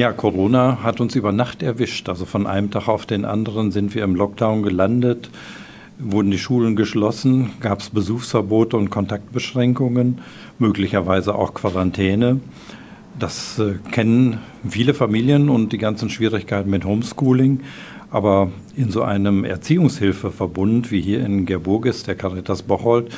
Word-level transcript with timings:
Ja, 0.00 0.12
Corona 0.14 0.78
hat 0.82 1.02
uns 1.02 1.14
über 1.14 1.30
Nacht 1.30 1.62
erwischt. 1.62 2.08
Also 2.08 2.24
von 2.24 2.46
einem 2.46 2.70
Tag 2.70 2.88
auf 2.88 3.04
den 3.04 3.26
anderen 3.26 3.70
sind 3.70 3.94
wir 3.94 4.02
im 4.02 4.14
Lockdown 4.14 4.62
gelandet, 4.62 5.28
wurden 5.98 6.30
die 6.30 6.38
Schulen 6.38 6.74
geschlossen, 6.74 7.50
gab 7.60 7.80
es 7.80 7.90
Besuchsverbote 7.90 8.78
und 8.78 8.88
Kontaktbeschränkungen, 8.88 10.22
möglicherweise 10.58 11.34
auch 11.34 11.52
Quarantäne. 11.52 12.40
Das 13.18 13.58
äh, 13.58 13.74
kennen 13.90 14.38
viele 14.66 14.94
Familien 14.94 15.50
und 15.50 15.70
die 15.70 15.76
ganzen 15.76 16.08
Schwierigkeiten 16.08 16.70
mit 16.70 16.86
Homeschooling. 16.86 17.60
Aber 18.10 18.50
in 18.76 18.90
so 18.90 19.02
einem 19.02 19.44
Erziehungshilfeverbund 19.44 20.90
wie 20.90 21.02
hier 21.02 21.22
in 21.26 21.44
Gerburgis, 21.44 22.04
der 22.04 22.14
Caritas 22.14 22.62
Bocholt, 22.62 23.12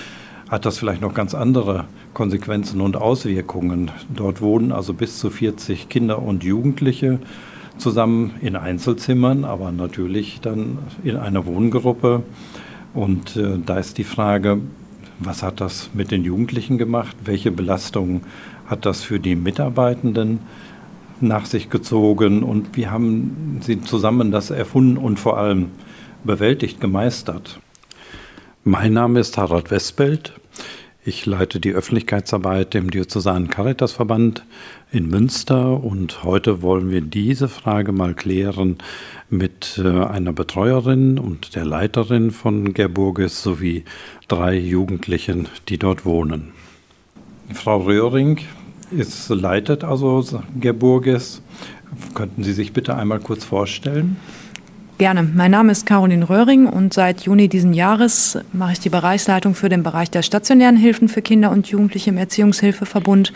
hat 0.52 0.66
das 0.66 0.76
vielleicht 0.76 1.00
noch 1.00 1.14
ganz 1.14 1.34
andere 1.34 1.86
Konsequenzen 2.12 2.82
und 2.82 2.94
Auswirkungen. 2.98 3.90
Dort 4.14 4.42
wohnen 4.42 4.70
also 4.70 4.92
bis 4.92 5.18
zu 5.18 5.30
40 5.30 5.88
Kinder 5.88 6.20
und 6.20 6.44
Jugendliche 6.44 7.20
zusammen 7.78 8.32
in 8.42 8.54
Einzelzimmern, 8.54 9.46
aber 9.46 9.72
natürlich 9.72 10.42
dann 10.42 10.76
in 11.02 11.16
einer 11.16 11.46
Wohngruppe. 11.46 12.22
Und 12.92 13.34
äh, 13.38 13.60
da 13.64 13.78
ist 13.78 13.96
die 13.96 14.04
Frage, 14.04 14.60
was 15.20 15.42
hat 15.42 15.62
das 15.62 15.88
mit 15.94 16.10
den 16.10 16.22
Jugendlichen 16.22 16.76
gemacht? 16.76 17.16
Welche 17.24 17.50
Belastungen 17.50 18.20
hat 18.66 18.84
das 18.84 19.02
für 19.02 19.18
die 19.18 19.36
Mitarbeitenden 19.36 20.40
nach 21.22 21.46
sich 21.46 21.70
gezogen? 21.70 22.42
Und 22.42 22.76
wie 22.76 22.88
haben 22.88 23.60
Sie 23.62 23.80
zusammen 23.80 24.30
das 24.30 24.50
erfunden 24.50 24.98
und 24.98 25.18
vor 25.18 25.38
allem 25.38 25.70
bewältigt, 26.24 26.78
gemeistert? 26.78 27.58
Mein 28.64 28.92
Name 28.92 29.18
ist 29.18 29.38
Harald 29.38 29.70
Westbelt. 29.70 30.34
Ich 31.04 31.26
leite 31.26 31.58
die 31.58 31.72
Öffentlichkeitsarbeit 31.72 32.76
im 32.76 32.92
Diözesanen 32.92 33.48
Caritasverband 33.48 34.44
in 34.92 35.08
Münster 35.08 35.82
und 35.82 36.22
heute 36.22 36.62
wollen 36.62 36.92
wir 36.92 37.00
diese 37.00 37.48
Frage 37.48 37.90
mal 37.90 38.14
klären 38.14 38.78
mit 39.28 39.80
äh, 39.82 39.88
einer 39.88 40.32
Betreuerin 40.32 41.18
und 41.18 41.56
der 41.56 41.64
Leiterin 41.64 42.30
von 42.30 42.72
Gerburges 42.72 43.42
sowie 43.42 43.82
drei 44.28 44.56
Jugendlichen, 44.56 45.48
die 45.68 45.76
dort 45.76 46.04
wohnen. 46.04 46.52
Frau 47.52 47.78
Röhring 47.78 48.38
ist, 48.92 49.28
leitet 49.28 49.82
also 49.82 50.24
Gerburges. 50.60 51.42
Könnten 52.14 52.44
Sie 52.44 52.52
sich 52.52 52.72
bitte 52.72 52.94
einmal 52.94 53.18
kurz 53.18 53.44
vorstellen? 53.44 54.18
Gerne. 55.02 55.24
Mein 55.24 55.50
Name 55.50 55.72
ist 55.72 55.84
Caroline 55.84 56.28
Röhring 56.28 56.68
und 56.68 56.94
seit 56.94 57.22
Juni 57.22 57.48
diesen 57.48 57.74
Jahres 57.74 58.38
mache 58.52 58.74
ich 58.74 58.78
die 58.78 58.88
Bereichsleitung 58.88 59.56
für 59.56 59.68
den 59.68 59.82
Bereich 59.82 60.12
der 60.12 60.22
stationären 60.22 60.76
Hilfen 60.76 61.08
für 61.08 61.22
Kinder 61.22 61.50
und 61.50 61.66
Jugendliche 61.66 62.10
im 62.10 62.18
Erziehungshilfeverbund. 62.18 63.32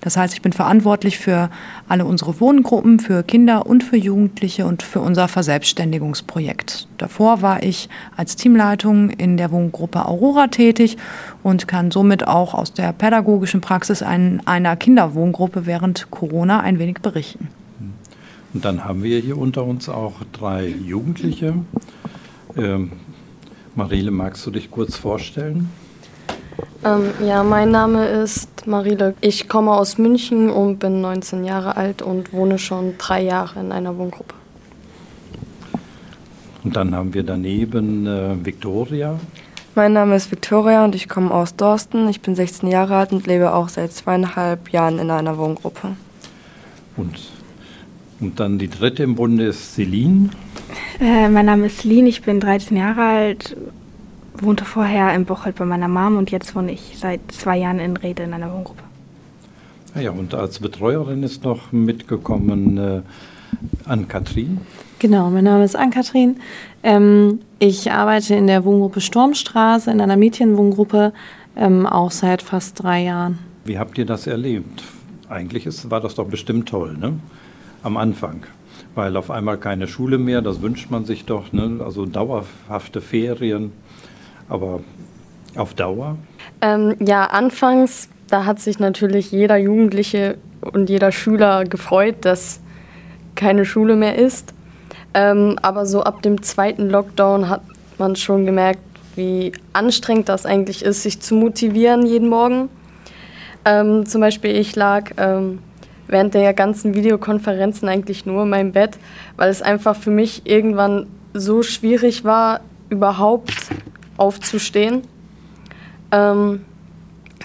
Das 0.00 0.16
heißt, 0.16 0.32
ich 0.32 0.40
bin 0.40 0.54
verantwortlich 0.54 1.18
für 1.18 1.50
alle 1.88 2.06
unsere 2.06 2.40
Wohngruppen, 2.40 3.00
für 3.00 3.22
Kinder 3.22 3.66
und 3.66 3.84
für 3.84 3.98
Jugendliche 3.98 4.64
und 4.64 4.82
für 4.82 5.00
unser 5.00 5.28
Verselbstständigungsprojekt. 5.28 6.88
Davor 6.96 7.42
war 7.42 7.62
ich 7.62 7.90
als 8.16 8.36
Teamleitung 8.36 9.10
in 9.10 9.36
der 9.36 9.50
Wohngruppe 9.50 10.06
Aurora 10.06 10.46
tätig 10.46 10.96
und 11.42 11.68
kann 11.68 11.90
somit 11.90 12.26
auch 12.26 12.54
aus 12.54 12.72
der 12.72 12.94
pädagogischen 12.94 13.60
Praxis 13.60 14.02
einer 14.02 14.76
Kinderwohngruppe 14.76 15.66
während 15.66 16.10
Corona 16.10 16.60
ein 16.60 16.78
wenig 16.78 17.00
berichten. 17.02 17.50
Und 18.54 18.64
dann 18.64 18.84
haben 18.84 19.02
wir 19.02 19.18
hier 19.18 19.36
unter 19.36 19.64
uns 19.64 19.88
auch 19.88 20.14
drei 20.32 20.68
Jugendliche. 20.68 21.54
Ähm, 22.56 22.92
Marile, 23.74 24.12
magst 24.12 24.46
du 24.46 24.52
dich 24.52 24.70
kurz 24.70 24.96
vorstellen? 24.96 25.70
Ähm, 26.84 27.10
ja, 27.26 27.42
mein 27.42 27.72
Name 27.72 28.06
ist 28.06 28.68
Marile. 28.68 29.14
Ich 29.20 29.48
komme 29.48 29.72
aus 29.72 29.98
München 29.98 30.50
und 30.50 30.78
bin 30.78 31.00
19 31.00 31.44
Jahre 31.44 31.76
alt 31.76 32.00
und 32.00 32.32
wohne 32.32 32.60
schon 32.60 32.96
drei 32.96 33.22
Jahre 33.22 33.58
in 33.58 33.72
einer 33.72 33.98
Wohngruppe. 33.98 34.34
Und 36.62 36.76
dann 36.76 36.94
haben 36.94 37.12
wir 37.12 37.24
daneben 37.24 38.06
äh, 38.06 38.36
Victoria. 38.44 39.18
Mein 39.74 39.94
Name 39.94 40.14
ist 40.14 40.30
Victoria 40.30 40.84
und 40.84 40.94
ich 40.94 41.08
komme 41.08 41.32
aus 41.32 41.56
Dorsten. 41.56 42.08
Ich 42.08 42.20
bin 42.20 42.36
16 42.36 42.68
Jahre 42.68 42.96
alt 42.96 43.10
und 43.10 43.26
lebe 43.26 43.52
auch 43.52 43.68
seit 43.68 43.92
zweieinhalb 43.92 44.70
Jahren 44.70 45.00
in 45.00 45.10
einer 45.10 45.36
Wohngruppe. 45.36 45.96
Und 46.96 47.33
und 48.20 48.40
dann 48.40 48.58
die 48.58 48.68
dritte 48.68 49.02
im 49.02 49.14
Bunde 49.14 49.46
ist 49.46 49.74
Celine. 49.74 50.30
Äh, 51.00 51.28
mein 51.28 51.46
Name 51.46 51.66
ist 51.66 51.78
Celine, 51.78 52.08
ich 52.08 52.22
bin 52.22 52.40
13 52.40 52.76
Jahre 52.76 53.02
alt, 53.02 53.56
wohnte 54.38 54.64
vorher 54.64 55.14
in 55.14 55.24
Bocholt 55.24 55.56
bei 55.56 55.64
meiner 55.64 55.88
Mom 55.88 56.16
und 56.16 56.30
jetzt 56.30 56.54
wohne 56.54 56.72
ich 56.72 56.96
seit 56.96 57.20
zwei 57.28 57.58
Jahren 57.58 57.78
in 57.78 57.96
Rede 57.96 58.22
in 58.22 58.32
einer 58.32 58.52
Wohngruppe. 58.52 58.82
Ah 59.94 60.00
ja, 60.00 60.10
und 60.10 60.34
als 60.34 60.58
Betreuerin 60.58 61.22
ist 61.22 61.44
noch 61.44 61.70
mitgekommen 61.70 62.78
äh, 62.78 63.02
Ann-Kathrin. 63.84 64.58
Genau, 64.98 65.30
mein 65.30 65.44
Name 65.44 65.64
ist 65.64 65.76
Ann-Kathrin. 65.76 66.36
Ähm, 66.82 67.40
ich 67.58 67.92
arbeite 67.92 68.34
in 68.34 68.46
der 68.46 68.64
Wohngruppe 68.64 69.00
Sturmstraße, 69.00 69.90
in 69.90 70.00
einer 70.00 70.16
Mädchenwohngruppe, 70.16 71.12
ähm, 71.56 71.86
auch 71.86 72.10
seit 72.10 72.42
fast 72.42 72.82
drei 72.82 73.04
Jahren. 73.04 73.38
Wie 73.64 73.78
habt 73.78 73.96
ihr 73.98 74.06
das 74.06 74.26
erlebt? 74.26 74.82
Eigentlich 75.28 75.66
ist, 75.66 75.90
war 75.90 76.00
das 76.00 76.14
doch 76.14 76.26
bestimmt 76.26 76.68
toll, 76.68 76.96
ne? 76.98 77.14
Am 77.84 77.96
Anfang. 77.96 78.44
Weil 78.94 79.16
auf 79.16 79.30
einmal 79.30 79.58
keine 79.58 79.86
Schule 79.86 80.18
mehr, 80.18 80.42
das 80.42 80.62
wünscht 80.62 80.90
man 80.90 81.04
sich 81.04 81.24
doch, 81.24 81.52
ne? 81.52 81.80
also 81.84 82.06
dauerhafte 82.06 83.00
Ferien, 83.00 83.72
aber 84.48 84.80
auf 85.56 85.74
Dauer? 85.74 86.16
Ähm, 86.60 86.96
ja, 87.00 87.26
anfangs, 87.26 88.08
da 88.28 88.44
hat 88.44 88.60
sich 88.60 88.78
natürlich 88.78 89.30
jeder 89.30 89.56
Jugendliche 89.56 90.38
und 90.60 90.90
jeder 90.90 91.12
Schüler 91.12 91.64
gefreut, 91.64 92.16
dass 92.22 92.60
keine 93.34 93.64
Schule 93.64 93.96
mehr 93.96 94.16
ist. 94.16 94.54
Ähm, 95.12 95.58
aber 95.62 95.86
so 95.86 96.02
ab 96.02 96.22
dem 96.22 96.42
zweiten 96.42 96.88
Lockdown 96.90 97.48
hat 97.48 97.62
man 97.98 98.16
schon 98.16 98.46
gemerkt, 98.46 98.80
wie 99.14 99.52
anstrengend 99.72 100.28
das 100.28 100.46
eigentlich 100.46 100.84
ist, 100.84 101.02
sich 101.02 101.20
zu 101.20 101.34
motivieren 101.34 102.04
jeden 102.06 102.28
Morgen. 102.28 102.68
Ähm, 103.64 104.06
zum 104.06 104.20
Beispiel 104.20 104.56
ich 104.56 104.74
lag 104.74 105.12
ähm, 105.16 105.60
während 106.06 106.34
der 106.34 106.52
ganzen 106.54 106.94
Videokonferenzen 106.94 107.88
eigentlich 107.88 108.26
nur 108.26 108.42
in 108.42 108.50
meinem 108.50 108.72
Bett, 108.72 108.98
weil 109.36 109.50
es 109.50 109.62
einfach 109.62 109.96
für 109.96 110.10
mich 110.10 110.42
irgendwann 110.46 111.06
so 111.32 111.62
schwierig 111.62 112.24
war, 112.24 112.60
überhaupt 112.90 113.54
aufzustehen. 114.16 115.02
Ähm, 116.12 116.64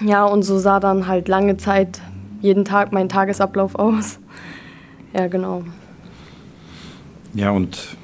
ja, 0.00 0.24
und 0.24 0.42
so 0.42 0.58
sah 0.58 0.80
dann 0.80 1.06
halt 1.06 1.28
lange 1.28 1.56
Zeit 1.56 2.00
jeden 2.40 2.64
Tag 2.64 2.92
mein 2.92 3.08
Tagesablauf 3.08 3.74
aus. 3.78 4.18
Ja, 5.12 5.26
genau. 5.26 5.64
Ja, 7.34 7.50
und 7.50 7.96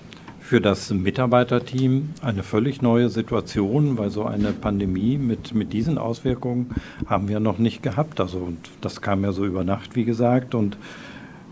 für 0.46 0.60
das 0.60 0.90
Mitarbeiterteam 0.90 2.10
eine 2.22 2.44
völlig 2.44 2.80
neue 2.80 3.08
Situation, 3.08 3.98
weil 3.98 4.10
so 4.10 4.24
eine 4.24 4.52
Pandemie 4.52 5.18
mit, 5.18 5.54
mit 5.54 5.72
diesen 5.72 5.98
Auswirkungen 5.98 6.70
haben 7.06 7.26
wir 7.26 7.40
noch 7.40 7.58
nicht 7.58 7.82
gehabt. 7.82 8.20
Also 8.20 8.38
und 8.38 8.58
das 8.80 9.00
kam 9.00 9.24
ja 9.24 9.32
so 9.32 9.44
über 9.44 9.64
Nacht, 9.64 9.96
wie 9.96 10.04
gesagt. 10.04 10.54
Und 10.54 10.78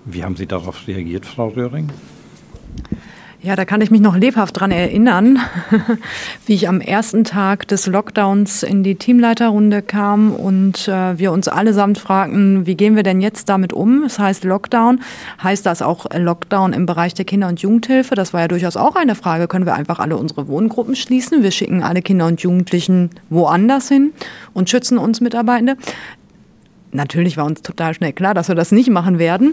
wie 0.04 0.22
haben 0.22 0.36
Sie 0.36 0.46
darauf 0.46 0.86
reagiert, 0.86 1.26
Frau 1.26 1.48
Röhring? 1.48 1.90
Ja, 3.44 3.56
da 3.56 3.66
kann 3.66 3.82
ich 3.82 3.90
mich 3.90 4.00
noch 4.00 4.16
lebhaft 4.16 4.58
dran 4.58 4.70
erinnern, 4.70 5.38
wie 6.46 6.54
ich 6.54 6.66
am 6.66 6.80
ersten 6.80 7.24
Tag 7.24 7.68
des 7.68 7.86
Lockdowns 7.86 8.62
in 8.62 8.82
die 8.82 8.94
Teamleiterrunde 8.94 9.82
kam 9.82 10.32
und 10.32 10.88
äh, 10.88 11.18
wir 11.18 11.30
uns 11.30 11.48
allesamt 11.48 11.98
fragten, 11.98 12.64
wie 12.64 12.74
gehen 12.74 12.96
wir 12.96 13.02
denn 13.02 13.20
jetzt 13.20 13.50
damit 13.50 13.74
um? 13.74 14.04
Es 14.04 14.14
das 14.14 14.18
heißt 14.20 14.44
Lockdown. 14.44 15.02
Heißt 15.42 15.66
das 15.66 15.82
auch 15.82 16.06
Lockdown 16.16 16.72
im 16.72 16.86
Bereich 16.86 17.12
der 17.12 17.26
Kinder- 17.26 17.48
und 17.48 17.60
Jugendhilfe? 17.60 18.14
Das 18.14 18.32
war 18.32 18.40
ja 18.40 18.48
durchaus 18.48 18.78
auch 18.78 18.96
eine 18.96 19.14
Frage. 19.14 19.46
Können 19.46 19.66
wir 19.66 19.74
einfach 19.74 19.98
alle 19.98 20.16
unsere 20.16 20.48
Wohngruppen 20.48 20.96
schließen? 20.96 21.42
Wir 21.42 21.50
schicken 21.50 21.82
alle 21.82 22.00
Kinder 22.00 22.24
und 22.24 22.40
Jugendlichen 22.40 23.10
woanders 23.28 23.88
hin 23.88 24.14
und 24.54 24.70
schützen 24.70 24.96
uns 24.96 25.20
Mitarbeitende. 25.20 25.76
Natürlich 26.92 27.36
war 27.36 27.44
uns 27.44 27.60
total 27.60 27.92
schnell 27.92 28.14
klar, 28.14 28.32
dass 28.32 28.48
wir 28.48 28.54
das 28.54 28.72
nicht 28.72 28.88
machen 28.88 29.18
werden. 29.18 29.52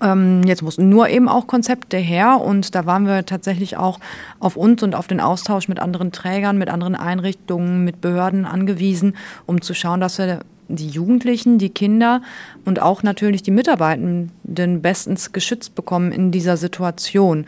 Ähm, 0.00 0.42
jetzt 0.44 0.62
mussten 0.62 0.88
nur 0.88 1.08
eben 1.08 1.28
auch 1.28 1.46
Konzepte 1.46 1.96
her 1.96 2.40
und 2.40 2.74
da 2.74 2.86
waren 2.86 3.06
wir 3.06 3.26
tatsächlich 3.26 3.76
auch 3.76 4.00
auf 4.38 4.56
uns 4.56 4.82
und 4.82 4.94
auf 4.94 5.06
den 5.06 5.20
Austausch 5.20 5.68
mit 5.68 5.80
anderen 5.80 6.12
Trägern, 6.12 6.58
mit 6.58 6.68
anderen 6.68 6.94
Einrichtungen, 6.94 7.84
mit 7.84 8.00
Behörden 8.00 8.44
angewiesen, 8.44 9.16
um 9.46 9.60
zu 9.60 9.74
schauen, 9.74 10.00
dass 10.00 10.18
wir 10.18 10.40
die 10.68 10.88
Jugendlichen, 10.88 11.58
die 11.58 11.70
Kinder 11.70 12.22
und 12.64 12.80
auch 12.80 13.02
natürlich 13.02 13.42
die 13.42 13.50
Mitarbeitenden 13.50 14.82
bestens 14.82 15.32
geschützt 15.32 15.74
bekommen 15.74 16.12
in 16.12 16.30
dieser 16.30 16.56
Situation. 16.56 17.46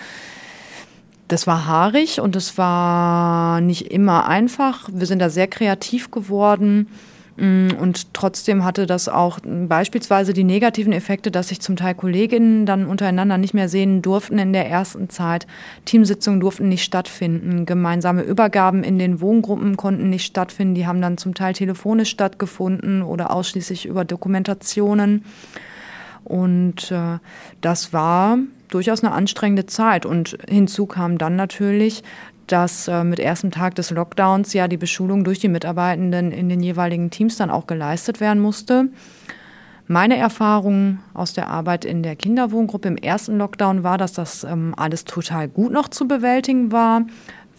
Das 1.28 1.46
war 1.46 1.66
haarig 1.66 2.20
und 2.20 2.36
es 2.36 2.58
war 2.58 3.60
nicht 3.60 3.90
immer 3.90 4.28
einfach. 4.28 4.90
Wir 4.92 5.06
sind 5.06 5.20
da 5.20 5.30
sehr 5.30 5.46
kreativ 5.46 6.10
geworden 6.10 6.88
und 7.36 8.14
trotzdem 8.14 8.64
hatte 8.64 8.86
das 8.86 9.08
auch 9.08 9.40
beispielsweise 9.42 10.32
die 10.32 10.44
negativen 10.44 10.92
Effekte, 10.92 11.32
dass 11.32 11.48
sich 11.48 11.60
zum 11.60 11.74
Teil 11.74 11.96
Kolleginnen 11.96 12.64
dann 12.64 12.86
untereinander 12.86 13.38
nicht 13.38 13.54
mehr 13.54 13.68
sehen 13.68 14.02
durften 14.02 14.38
in 14.38 14.52
der 14.52 14.68
ersten 14.68 15.10
Zeit. 15.10 15.48
Teamsitzungen 15.84 16.38
durften 16.38 16.68
nicht 16.68 16.84
stattfinden. 16.84 17.66
Gemeinsame 17.66 18.22
Übergaben 18.22 18.84
in 18.84 19.00
den 19.00 19.20
Wohngruppen 19.20 19.76
konnten 19.76 20.10
nicht 20.10 20.26
stattfinden. 20.26 20.76
Die 20.76 20.86
haben 20.86 21.02
dann 21.02 21.18
zum 21.18 21.34
Teil 21.34 21.54
telefonisch 21.54 22.10
stattgefunden 22.10 23.02
oder 23.02 23.32
ausschließlich 23.32 23.86
über 23.86 24.04
Dokumentationen. 24.04 25.24
Und 26.22 26.92
äh, 26.92 27.18
das 27.60 27.92
war 27.92 28.38
durchaus 28.68 29.02
eine 29.02 29.12
anstrengende 29.12 29.66
Zeit. 29.66 30.06
Und 30.06 30.38
hinzu 30.48 30.86
kam 30.86 31.18
dann 31.18 31.34
natürlich, 31.34 32.02
dass 32.46 32.88
äh, 32.88 33.04
mit 33.04 33.18
erstem 33.18 33.50
Tag 33.50 33.74
des 33.74 33.90
Lockdowns 33.90 34.52
ja 34.52 34.68
die 34.68 34.76
Beschulung 34.76 35.24
durch 35.24 35.38
die 35.38 35.48
Mitarbeitenden 35.48 36.32
in 36.32 36.48
den 36.48 36.60
jeweiligen 36.60 37.10
Teams 37.10 37.36
dann 37.36 37.50
auch 37.50 37.66
geleistet 37.66 38.20
werden 38.20 38.40
musste. 38.40 38.88
Meine 39.86 40.16
Erfahrung 40.16 41.00
aus 41.12 41.34
der 41.34 41.48
Arbeit 41.48 41.84
in 41.84 42.02
der 42.02 42.16
Kinderwohngruppe 42.16 42.88
im 42.88 42.96
ersten 42.96 43.36
Lockdown 43.36 43.82
war, 43.82 43.98
dass 43.98 44.14
das 44.14 44.42
ähm, 44.42 44.74
alles 44.76 45.04
total 45.04 45.46
gut 45.48 45.72
noch 45.72 45.88
zu 45.88 46.08
bewältigen 46.08 46.72
war. 46.72 47.02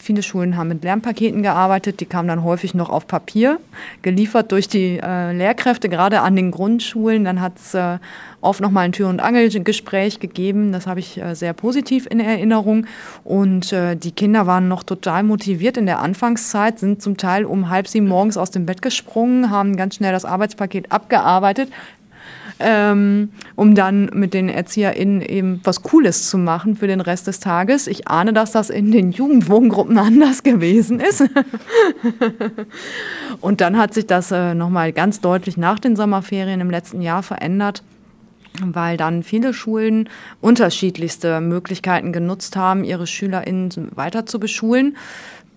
Viele 0.06 0.22
Schulen 0.22 0.56
haben 0.56 0.68
mit 0.68 0.84
Lernpaketen 0.84 1.42
gearbeitet, 1.42 2.00
die 2.00 2.06
kamen 2.06 2.28
dann 2.28 2.44
häufig 2.44 2.76
noch 2.76 2.92
auf 2.92 3.08
Papier, 3.08 3.60
geliefert 4.04 4.52
durch 4.52 4.68
die 4.68 5.00
äh, 5.02 5.32
Lehrkräfte, 5.32 5.90
gerade 5.90 6.22
an 6.22 6.36
den 6.36 6.52
Grundschulen. 6.52 7.24
Dann 7.24 7.42
hat 7.42 7.54
es 7.58 7.74
äh, 7.74 7.98
oft 8.40 8.62
nochmal 8.62 8.86
ein 8.86 8.92
Tür- 8.92 9.10
und 9.10 9.20
Angelgespräch 9.20 10.20
gegeben. 10.20 10.72
Das 10.72 10.86
habe 10.86 11.00
ich 11.00 11.20
äh, 11.20 11.34
sehr 11.34 11.54
positiv 11.54 12.06
in 12.08 12.20
Erinnerung. 12.20 12.86
Und 13.24 13.74
äh, 13.74 13.96
die 13.96 14.12
Kinder 14.12 14.46
waren 14.46 14.68
noch 14.68 14.84
total 14.84 15.24
motiviert 15.24 15.76
in 15.76 15.88
der 15.88 16.02
Anfangszeit, 16.02 16.78
sind 16.78 17.02
zum 17.02 17.18
Teil 17.18 17.44
um 17.44 17.72
halb 17.72 17.88
sieben 17.88 18.08
morgens 18.08 18.38
aus 18.38 18.52
dem 18.52 18.68
Bett 18.68 18.84
gesprungen, 18.84 19.50
haben 19.50 19.76
ganz 19.76 19.96
schnell 19.96 20.12
das 20.12 20.24
Arbeitspaket 20.24 20.92
abgearbeitet, 20.92 21.72
ähm, 22.60 23.30
um 23.56 23.76
dann 23.76 24.10
mit 24.14 24.34
den 24.34 24.50
ErzieherInnen 24.50 25.22
eben 25.22 25.62
was 25.64 25.84
Cooles 25.84 26.30
zu 26.30 26.38
machen 26.38 26.76
für 26.76 26.88
den 26.88 27.02
Rest 27.02 27.28
des 27.28 27.40
Tages. 27.40 27.88
Ich 27.88 28.08
ahne, 28.08 28.34
dass 28.34 28.52
das 28.52 28.70
in 28.70 28.92
den 28.92 29.12
Jugendwohngruppen 29.12 29.98
anders 29.98 30.44
gewesen 30.44 31.00
ist. 31.00 31.22
Und 33.42 33.62
dann 33.62 33.78
hat 33.78 33.94
sich 33.94 34.08
das 34.08 34.32
äh, 34.32 34.54
nochmal 34.54 34.94
ganz 34.94 35.22
deutlich 35.22 35.58
nach 35.58 35.80
den 35.80 35.96
Sommerferien 35.96 36.62
im 36.62 36.70
letzten 36.70 37.02
Jahr 37.02 37.24
verändert 37.24 37.84
weil 38.62 38.98
dann 38.98 39.24
viele 39.24 39.54
Schulen 39.54 40.10
unterschiedlichste 40.42 41.42
Möglichkeiten 41.42 42.14
genutzt 42.14 42.56
haben, 42.56 42.84
ihre 42.84 43.08
SchülerInnen 43.08 43.92
weiter 43.96 44.26
zu 44.26 44.40
beschulen. 44.40 44.98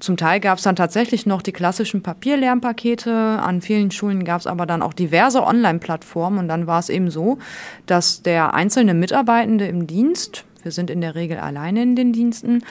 Zum 0.01 0.17
Teil 0.17 0.39
gab 0.39 0.59
es 0.59 0.65
dann 0.65 0.77
tatsächlich 0.77 1.27
noch 1.27 1.43
die 1.43 1.53
klassischen 1.53 2.03
Papierlernpakete. 2.03 3.13
An 3.13 3.61
vielen 3.61 3.91
Schulen 3.91 4.25
gab 4.25 4.41
es 4.41 4.47
aber 4.47 4.65
dann 4.65 4.83
auch 4.83 4.93
diverse 4.93 5.43
Online-Plattformen. 5.43 6.39
Und 6.39 6.49
dann 6.49 6.67
war 6.67 6.79
es 6.79 6.89
eben 6.89 7.11
so, 7.11 7.39
dass 7.87 8.23
der 8.23 8.55
einzelne 8.55 8.95
Mitarbeitende 8.95 9.67
im 9.67 9.89
Dienst, 9.89 10.45
wir 10.63 10.71
sind 10.71 10.91
in 10.91 11.01
der 11.01 11.17
Regel 11.17 11.39
alleine 11.39 11.83
in 11.83 11.97
den 11.97 12.13
Diensten, 12.13 12.63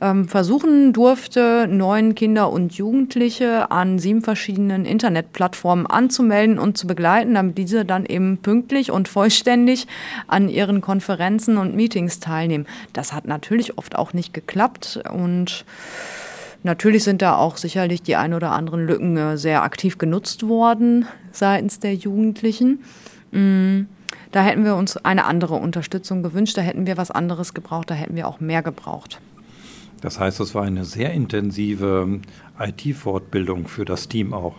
ähm, 0.00 0.28
versuchen 0.28 0.92
durfte, 0.92 1.66
neun 1.68 2.14
Kinder 2.14 2.50
und 2.50 2.74
Jugendliche 2.74 3.72
an 3.72 3.98
sieben 3.98 4.22
verschiedenen 4.22 4.84
Internetplattformen 4.84 5.86
anzumelden 5.86 6.60
und 6.60 6.78
zu 6.78 6.86
begleiten, 6.86 7.34
damit 7.34 7.58
diese 7.58 7.84
dann 7.84 8.06
eben 8.06 8.38
pünktlich 8.38 8.92
und 8.92 9.08
vollständig 9.08 9.88
an 10.28 10.48
ihren 10.48 10.80
Konferenzen 10.80 11.58
und 11.58 11.74
Meetings 11.74 12.20
teilnehmen. 12.20 12.66
Das 12.92 13.12
hat 13.12 13.26
natürlich 13.26 13.78
oft 13.78 13.96
auch 13.96 14.12
nicht 14.12 14.32
geklappt 14.32 15.00
und 15.12 15.64
Natürlich 16.68 17.02
sind 17.02 17.22
da 17.22 17.34
auch 17.34 17.56
sicherlich 17.56 18.02
die 18.02 18.16
ein 18.16 18.34
oder 18.34 18.52
anderen 18.52 18.86
Lücken 18.86 19.16
äh, 19.16 19.38
sehr 19.38 19.62
aktiv 19.62 19.96
genutzt 19.96 20.46
worden 20.46 21.06
seitens 21.32 21.80
der 21.80 21.94
Jugendlichen. 21.94 22.80
Mm, 23.32 23.84
da 24.32 24.42
hätten 24.42 24.66
wir 24.66 24.76
uns 24.76 24.98
eine 24.98 25.24
andere 25.24 25.54
Unterstützung 25.54 26.22
gewünscht, 26.22 26.58
da 26.58 26.60
hätten 26.60 26.86
wir 26.86 26.98
was 26.98 27.10
anderes 27.10 27.54
gebraucht, 27.54 27.88
da 27.88 27.94
hätten 27.94 28.16
wir 28.16 28.28
auch 28.28 28.40
mehr 28.40 28.62
gebraucht. 28.62 29.18
Das 30.02 30.20
heißt, 30.20 30.40
es 30.40 30.54
war 30.54 30.64
eine 30.64 30.84
sehr 30.84 31.10
intensive 31.14 32.20
IT-Fortbildung 32.60 33.66
für 33.66 33.86
das 33.86 34.08
Team 34.08 34.34
auch. 34.34 34.56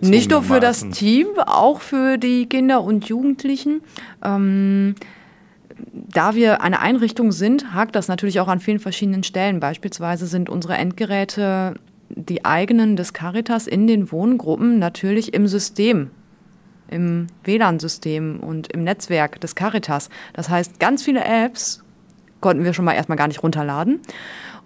Nicht 0.00 0.30
nur 0.30 0.44
für 0.44 0.60
das 0.60 0.88
Team, 0.90 1.26
auch 1.46 1.80
für 1.80 2.18
die 2.18 2.46
Kinder 2.46 2.84
und 2.84 3.08
Jugendlichen. 3.08 3.80
Ähm, 4.24 4.94
da 5.92 6.34
wir 6.34 6.62
eine 6.62 6.80
Einrichtung 6.80 7.32
sind, 7.32 7.72
hakt 7.72 7.94
das 7.94 8.08
natürlich 8.08 8.40
auch 8.40 8.48
an 8.48 8.60
vielen 8.60 8.80
verschiedenen 8.80 9.22
Stellen. 9.22 9.60
Beispielsweise 9.60 10.26
sind 10.26 10.48
unsere 10.48 10.74
Endgeräte 10.74 11.74
die 12.10 12.44
eigenen 12.44 12.96
des 12.96 13.12
Caritas 13.12 13.66
in 13.66 13.86
den 13.86 14.10
Wohngruppen 14.10 14.78
natürlich 14.78 15.34
im 15.34 15.46
System, 15.46 16.10
im 16.90 17.26
WLAN-System 17.44 18.40
und 18.40 18.72
im 18.72 18.82
Netzwerk 18.82 19.40
des 19.40 19.54
Caritas. 19.54 20.08
Das 20.32 20.48
heißt, 20.48 20.80
ganz 20.80 21.02
viele 21.02 21.24
Apps 21.24 21.84
konnten 22.40 22.64
wir 22.64 22.72
schon 22.72 22.84
mal 22.84 22.94
erstmal 22.94 23.18
gar 23.18 23.28
nicht 23.28 23.42
runterladen. 23.42 24.00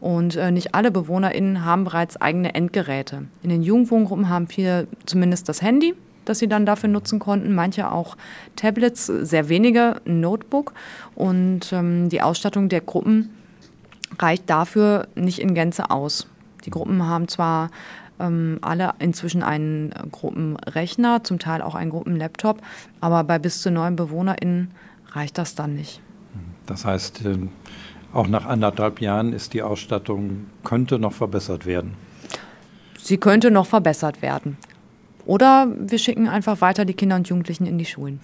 Und 0.00 0.37
äh, 0.37 0.50
nicht 0.50 0.75
alle 0.75 0.91
BewohnerInnen 0.91 1.65
haben 1.65 1.85
bereits 1.85 2.20
eigene 2.20 2.55
Endgeräte. 2.55 3.26
In 3.43 3.50
den 3.50 3.62
Jugendwohngruppen 3.62 4.29
haben 4.29 4.49
viele 4.49 4.88
zumindest 5.06 5.49
das 5.49 5.62
Handy, 5.62 5.94
das 6.25 6.39
sie 6.39 6.49
dann 6.49 6.67
dafür 6.67 6.89
nutzen 6.89 7.19
konnten. 7.19 7.55
Manche 7.55 7.91
auch 7.91 8.17
Tablets, 8.57 9.07
sehr 9.07 9.49
wenige 9.49 10.01
ein 10.07 10.21
Notebook. 10.21 10.73
Und 11.15 11.73
ähm, 11.73 12.09
die 12.09 12.23
Ausstattung 12.23 12.69
der 12.69 12.81
Gruppen 12.81 13.31
reicht 14.19 14.49
dafür 14.49 15.09
nicht 15.15 15.41
in 15.41 15.55
Gänze 15.55 15.91
aus. 15.91 16.27
Die 16.65 16.71
Gruppen 16.71 17.07
haben 17.07 17.29
zwar 17.29 17.71
ähm, 18.21 18.59
alle 18.63 18.95
inzwischen 18.99 19.43
einen 19.43 19.93
Gruppenrechner, 20.11 21.25
zum 21.25 21.39
Teil 21.39 21.63
auch 21.63 21.75
einen 21.75 21.91
Gruppenlaptop, 21.91 22.63
aber 23.01 23.25
bei 23.25 23.39
bis 23.39 23.63
zu 23.63 23.71
neun 23.71 23.97
BewohnerInnen 23.97 24.71
reicht 25.13 25.39
das 25.39 25.55
dann 25.55 25.75
nicht. 25.75 26.01
Das 26.67 26.85
heißt, 26.85 27.25
äh, 27.27 27.39
auch 28.13 28.29
nach 28.29 28.47
anderthalb 28.47 29.01
Jahren 29.01 29.33
ist 29.33 29.55
die 29.55 29.63
Ausstattung, 29.63 30.47
könnte 30.65 30.99
noch 30.99 31.13
verbessert 31.13 31.67
werden. 31.67 31.95
Sie 32.99 33.17
könnte 33.17 33.51
noch 33.51 33.67
verbessert 33.67 34.23
werden. 34.23 34.57
Oder 35.27 35.73
wir 35.77 35.99
schicken 35.99 36.29
einfach 36.29 36.61
weiter 36.61 36.85
die 36.85 36.95
Kinder 36.95 37.17
und 37.17 37.29
Jugendlichen 37.29 37.67
in 37.67 37.79
die 37.79 37.87
Schulen. 37.87 38.21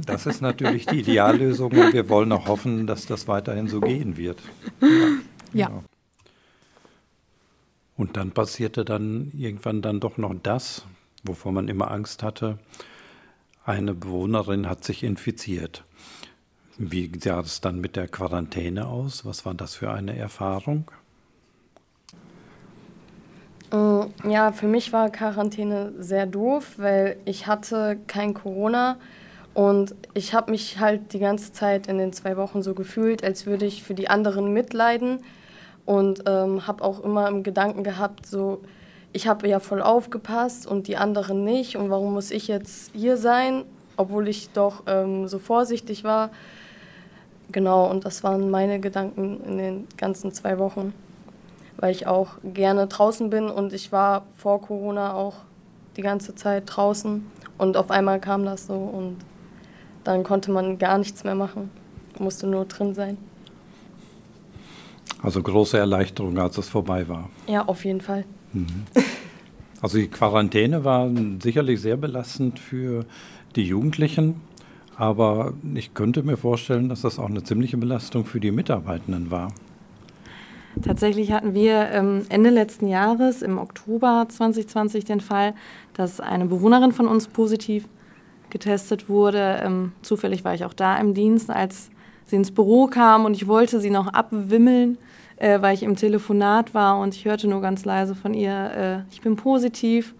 Das, 0.00 0.22
das 0.22 0.26
ist 0.26 0.42
natürlich 0.42 0.86
die 0.86 1.00
Ideallösung 1.00 1.72
und 1.72 1.92
wir 1.92 2.08
wollen 2.08 2.30
auch 2.30 2.46
hoffen, 2.46 2.86
dass 2.86 3.06
das 3.06 3.26
weiterhin 3.26 3.66
so 3.66 3.80
gehen 3.80 4.16
wird. 4.16 4.38
Ja. 4.80 4.88
ja. 5.52 5.66
Genau. 5.66 5.84
Und 7.96 8.16
dann 8.16 8.30
passierte 8.30 8.84
dann 8.84 9.32
irgendwann 9.36 9.82
dann 9.82 9.98
doch 9.98 10.18
noch 10.18 10.32
das, 10.40 10.86
wovor 11.24 11.50
man 11.50 11.66
immer 11.66 11.90
Angst 11.90 12.22
hatte. 12.22 12.58
Eine 13.64 13.92
Bewohnerin 13.92 14.68
hat 14.68 14.84
sich 14.84 15.02
infiziert. 15.02 15.82
Wie 16.78 17.10
sah 17.18 17.40
es 17.40 17.60
dann 17.60 17.80
mit 17.80 17.96
der 17.96 18.06
Quarantäne 18.06 18.86
aus? 18.86 19.26
Was 19.26 19.44
war 19.44 19.54
das 19.54 19.74
für 19.74 19.90
eine 19.90 20.16
Erfahrung? 20.16 20.88
Mm, 23.70 24.30
ja, 24.30 24.52
für 24.52 24.66
mich 24.66 24.92
war 24.92 25.10
Quarantäne 25.10 25.92
sehr 25.98 26.26
doof, 26.26 26.74
weil 26.78 27.18
ich 27.24 27.46
hatte 27.46 27.98
kein 28.06 28.32
Corona 28.32 28.96
und 29.52 29.94
ich 30.14 30.32
habe 30.32 30.50
mich 30.50 30.78
halt 30.78 31.12
die 31.12 31.18
ganze 31.18 31.52
Zeit 31.52 31.86
in 31.86 31.98
den 31.98 32.12
zwei 32.12 32.36
Wochen 32.36 32.62
so 32.62 32.74
gefühlt, 32.74 33.22
als 33.22 33.44
würde 33.44 33.66
ich 33.66 33.82
für 33.82 33.94
die 33.94 34.08
anderen 34.08 34.52
mitleiden 34.52 35.20
und 35.84 36.22
ähm, 36.26 36.66
habe 36.66 36.82
auch 36.82 37.04
immer 37.04 37.28
im 37.28 37.42
Gedanken 37.42 37.84
gehabt, 37.84 38.26
so 38.26 38.62
ich 39.12 39.26
habe 39.26 39.48
ja 39.48 39.58
voll 39.60 39.82
aufgepasst 39.82 40.66
und 40.66 40.86
die 40.86 40.96
anderen 40.96 41.44
nicht 41.44 41.76
und 41.76 41.90
warum 41.90 42.14
muss 42.14 42.30
ich 42.30 42.48
jetzt 42.48 42.92
hier 42.94 43.16
sein, 43.16 43.64
obwohl 43.96 44.28
ich 44.28 44.50
doch 44.50 44.84
ähm, 44.86 45.28
so 45.28 45.38
vorsichtig 45.38 46.04
war. 46.04 46.30
Genau, 47.50 47.90
und 47.90 48.04
das 48.04 48.22
waren 48.22 48.50
meine 48.50 48.80
Gedanken 48.80 49.40
in 49.44 49.58
den 49.58 49.88
ganzen 49.96 50.32
zwei 50.32 50.58
Wochen 50.58 50.92
weil 51.78 51.92
ich 51.92 52.06
auch 52.06 52.32
gerne 52.42 52.86
draußen 52.86 53.30
bin 53.30 53.48
und 53.48 53.72
ich 53.72 53.92
war 53.92 54.26
vor 54.36 54.60
Corona 54.60 55.14
auch 55.14 55.36
die 55.96 56.02
ganze 56.02 56.34
Zeit 56.34 56.64
draußen 56.66 57.24
und 57.56 57.76
auf 57.76 57.90
einmal 57.90 58.20
kam 58.20 58.44
das 58.44 58.66
so 58.66 58.74
und 58.74 59.16
dann 60.04 60.24
konnte 60.24 60.50
man 60.50 60.78
gar 60.78 60.98
nichts 60.98 61.24
mehr 61.24 61.34
machen, 61.34 61.70
musste 62.18 62.46
nur 62.46 62.66
drin 62.66 62.94
sein. 62.94 63.16
Also 65.22 65.42
große 65.42 65.78
Erleichterung, 65.78 66.38
als 66.38 66.58
es 66.58 66.68
vorbei 66.68 67.08
war. 67.08 67.28
Ja, 67.46 67.64
auf 67.66 67.84
jeden 67.84 68.00
Fall. 68.00 68.24
Mhm. 68.52 68.84
Also 69.80 69.98
die 69.98 70.08
Quarantäne 70.08 70.82
war 70.84 71.08
sicherlich 71.40 71.80
sehr 71.80 71.96
belastend 71.96 72.58
für 72.58 73.04
die 73.54 73.62
Jugendlichen, 73.62 74.40
aber 74.96 75.52
ich 75.74 75.94
könnte 75.94 76.24
mir 76.24 76.36
vorstellen, 76.36 76.88
dass 76.88 77.02
das 77.02 77.20
auch 77.20 77.28
eine 77.28 77.44
ziemliche 77.44 77.76
Belastung 77.76 78.24
für 78.24 78.40
die 78.40 78.50
Mitarbeitenden 78.50 79.30
war. 79.30 79.52
Tatsächlich 80.82 81.32
hatten 81.32 81.54
wir 81.54 81.90
ähm, 81.90 82.26
Ende 82.28 82.50
letzten 82.50 82.86
Jahres, 82.86 83.42
im 83.42 83.58
Oktober 83.58 84.26
2020, 84.28 85.04
den 85.04 85.20
Fall, 85.20 85.54
dass 85.94 86.20
eine 86.20 86.46
Bewohnerin 86.46 86.92
von 86.92 87.06
uns 87.06 87.28
positiv 87.28 87.88
getestet 88.50 89.08
wurde. 89.08 89.60
Ähm, 89.62 89.92
zufällig 90.02 90.44
war 90.44 90.54
ich 90.54 90.64
auch 90.64 90.74
da 90.74 90.96
im 90.98 91.14
Dienst, 91.14 91.50
als 91.50 91.90
sie 92.24 92.36
ins 92.36 92.52
Büro 92.52 92.86
kam 92.86 93.24
und 93.24 93.34
ich 93.34 93.46
wollte 93.46 93.80
sie 93.80 93.90
noch 93.90 94.08
abwimmeln, 94.08 94.98
äh, 95.36 95.60
weil 95.60 95.74
ich 95.74 95.82
im 95.82 95.96
Telefonat 95.96 96.74
war 96.74 97.00
und 97.00 97.14
ich 97.14 97.24
hörte 97.24 97.48
nur 97.48 97.60
ganz 97.60 97.84
leise 97.84 98.14
von 98.14 98.34
ihr, 98.34 99.04
äh, 99.08 99.12
ich 99.12 99.20
bin 99.20 99.36
positiv. 99.36 100.14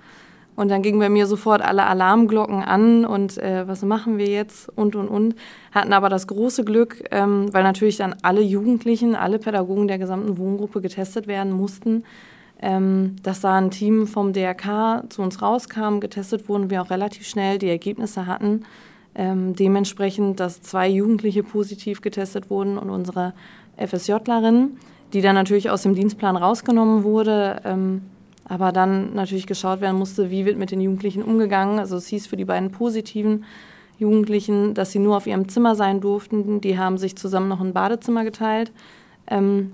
Und 0.58 0.72
dann 0.72 0.82
gingen 0.82 0.98
bei 0.98 1.08
mir 1.08 1.28
sofort 1.28 1.62
alle 1.62 1.86
Alarmglocken 1.86 2.64
an 2.64 3.04
und 3.04 3.38
äh, 3.38 3.68
was 3.68 3.82
machen 3.82 4.18
wir 4.18 4.26
jetzt 4.26 4.68
und 4.76 4.96
und 4.96 5.06
und. 5.06 5.36
Hatten 5.70 5.92
aber 5.92 6.08
das 6.08 6.26
große 6.26 6.64
Glück, 6.64 7.04
ähm, 7.12 7.46
weil 7.54 7.62
natürlich 7.62 7.96
dann 7.98 8.16
alle 8.22 8.40
Jugendlichen, 8.40 9.14
alle 9.14 9.38
Pädagogen 9.38 9.86
der 9.86 9.98
gesamten 9.98 10.36
Wohngruppe 10.36 10.80
getestet 10.80 11.28
werden 11.28 11.52
mussten, 11.52 12.02
ähm, 12.60 13.14
dass 13.22 13.40
da 13.40 13.56
ein 13.56 13.70
Team 13.70 14.08
vom 14.08 14.32
DRK 14.32 15.04
zu 15.10 15.22
uns 15.22 15.40
rauskam, 15.40 16.00
getestet 16.00 16.48
wurden, 16.48 16.70
wir 16.70 16.82
auch 16.82 16.90
relativ 16.90 17.24
schnell 17.28 17.58
die 17.58 17.68
Ergebnisse 17.68 18.26
hatten. 18.26 18.64
Ähm, 19.14 19.54
dementsprechend, 19.54 20.40
dass 20.40 20.60
zwei 20.60 20.88
Jugendliche 20.88 21.44
positiv 21.44 22.00
getestet 22.00 22.50
wurden 22.50 22.78
und 22.78 22.90
unsere 22.90 23.32
FSJlerin, 23.76 24.76
die 25.12 25.20
dann 25.20 25.36
natürlich 25.36 25.70
aus 25.70 25.82
dem 25.84 25.94
Dienstplan 25.94 26.36
rausgenommen 26.36 27.04
wurde, 27.04 27.60
ähm, 27.64 28.02
aber 28.48 28.72
dann 28.72 29.14
natürlich 29.14 29.46
geschaut 29.46 29.80
werden 29.80 29.98
musste, 29.98 30.30
wie 30.30 30.46
wird 30.46 30.58
mit 30.58 30.70
den 30.70 30.80
Jugendlichen 30.80 31.22
umgegangen. 31.22 31.78
Also 31.78 31.96
es 31.96 32.06
hieß 32.08 32.26
für 32.26 32.36
die 32.36 32.46
beiden 32.46 32.70
positiven 32.70 33.44
Jugendlichen, 33.98 34.74
dass 34.74 34.92
sie 34.92 34.98
nur 35.00 35.16
auf 35.16 35.26
ihrem 35.26 35.48
Zimmer 35.48 35.74
sein 35.74 36.00
durften. 36.00 36.60
Die 36.60 36.78
haben 36.78 36.98
sich 36.98 37.16
zusammen 37.16 37.48
noch 37.48 37.60
ein 37.60 37.72
Badezimmer 37.72 38.24
geteilt. 38.24 38.72
Ähm, 39.26 39.72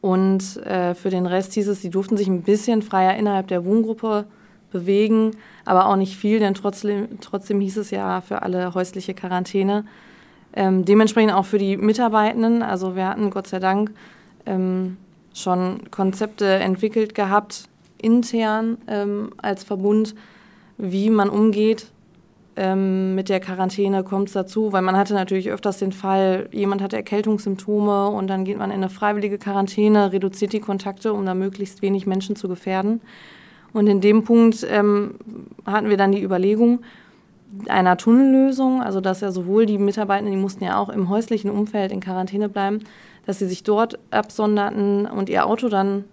und 0.00 0.56
äh, 0.64 0.94
für 0.94 1.10
den 1.10 1.26
Rest 1.26 1.54
hieß 1.54 1.68
es, 1.68 1.82
sie 1.82 1.90
durften 1.90 2.16
sich 2.16 2.28
ein 2.28 2.42
bisschen 2.42 2.82
freier 2.82 3.16
innerhalb 3.16 3.48
der 3.48 3.64
Wohngruppe 3.64 4.26
bewegen, 4.70 5.32
aber 5.64 5.88
auch 5.88 5.96
nicht 5.96 6.16
viel, 6.16 6.38
denn 6.38 6.54
trotzdem, 6.54 7.20
trotzdem 7.20 7.60
hieß 7.60 7.76
es 7.78 7.90
ja 7.90 8.20
für 8.20 8.42
alle 8.42 8.74
häusliche 8.74 9.14
Quarantäne. 9.14 9.84
Ähm, 10.52 10.84
dementsprechend 10.84 11.32
auch 11.32 11.44
für 11.44 11.58
die 11.58 11.76
Mitarbeitenden. 11.76 12.62
Also 12.62 12.96
wir 12.96 13.08
hatten 13.08 13.30
Gott 13.30 13.46
sei 13.46 13.58
Dank 13.58 13.90
ähm, 14.46 14.96
schon 15.36 15.90
Konzepte 15.90 16.46
entwickelt 16.46 17.14
gehabt, 17.14 17.68
intern 18.00 18.78
ähm, 18.88 19.30
als 19.36 19.64
Verbund, 19.64 20.14
wie 20.78 21.10
man 21.10 21.28
umgeht 21.28 21.90
ähm, 22.56 23.14
mit 23.14 23.28
der 23.28 23.40
Quarantäne, 23.40 24.02
kommt 24.02 24.28
es 24.28 24.34
dazu, 24.34 24.72
weil 24.72 24.82
man 24.82 24.96
hatte 24.96 25.14
natürlich 25.14 25.50
öfters 25.50 25.78
den 25.78 25.92
Fall, 25.92 26.48
jemand 26.52 26.80
hatte 26.80 26.96
Erkältungssymptome 26.96 28.08
und 28.08 28.28
dann 28.28 28.44
geht 28.44 28.58
man 28.58 28.70
in 28.70 28.76
eine 28.76 28.88
freiwillige 28.88 29.38
Quarantäne, 29.38 30.12
reduziert 30.12 30.54
die 30.54 30.60
Kontakte, 30.60 31.12
um 31.12 31.26
da 31.26 31.34
möglichst 31.34 31.82
wenig 31.82 32.06
Menschen 32.06 32.34
zu 32.34 32.48
gefährden. 32.48 33.02
Und 33.74 33.88
in 33.88 34.00
dem 34.00 34.24
Punkt 34.24 34.66
ähm, 34.70 35.16
hatten 35.66 35.90
wir 35.90 35.98
dann 35.98 36.12
die 36.12 36.22
Überlegung 36.22 36.80
einer 37.68 37.96
Tunnellösung, 37.96 38.82
also 38.82 39.00
dass 39.00 39.20
ja 39.20 39.30
sowohl 39.30 39.66
die 39.66 39.78
Mitarbeitenden, 39.78 40.34
die 40.34 40.40
mussten 40.40 40.64
ja 40.64 40.78
auch 40.78 40.88
im 40.88 41.08
häuslichen 41.08 41.50
Umfeld 41.50 41.92
in 41.92 42.00
Quarantäne 42.00 42.48
bleiben, 42.48 42.80
dass 43.26 43.38
sie 43.38 43.46
sich 43.46 43.62
dort 43.62 43.98
absonderten 44.10 45.06
und 45.06 45.28
ihr 45.28 45.46
Auto 45.46 45.68
dann 45.68 46.04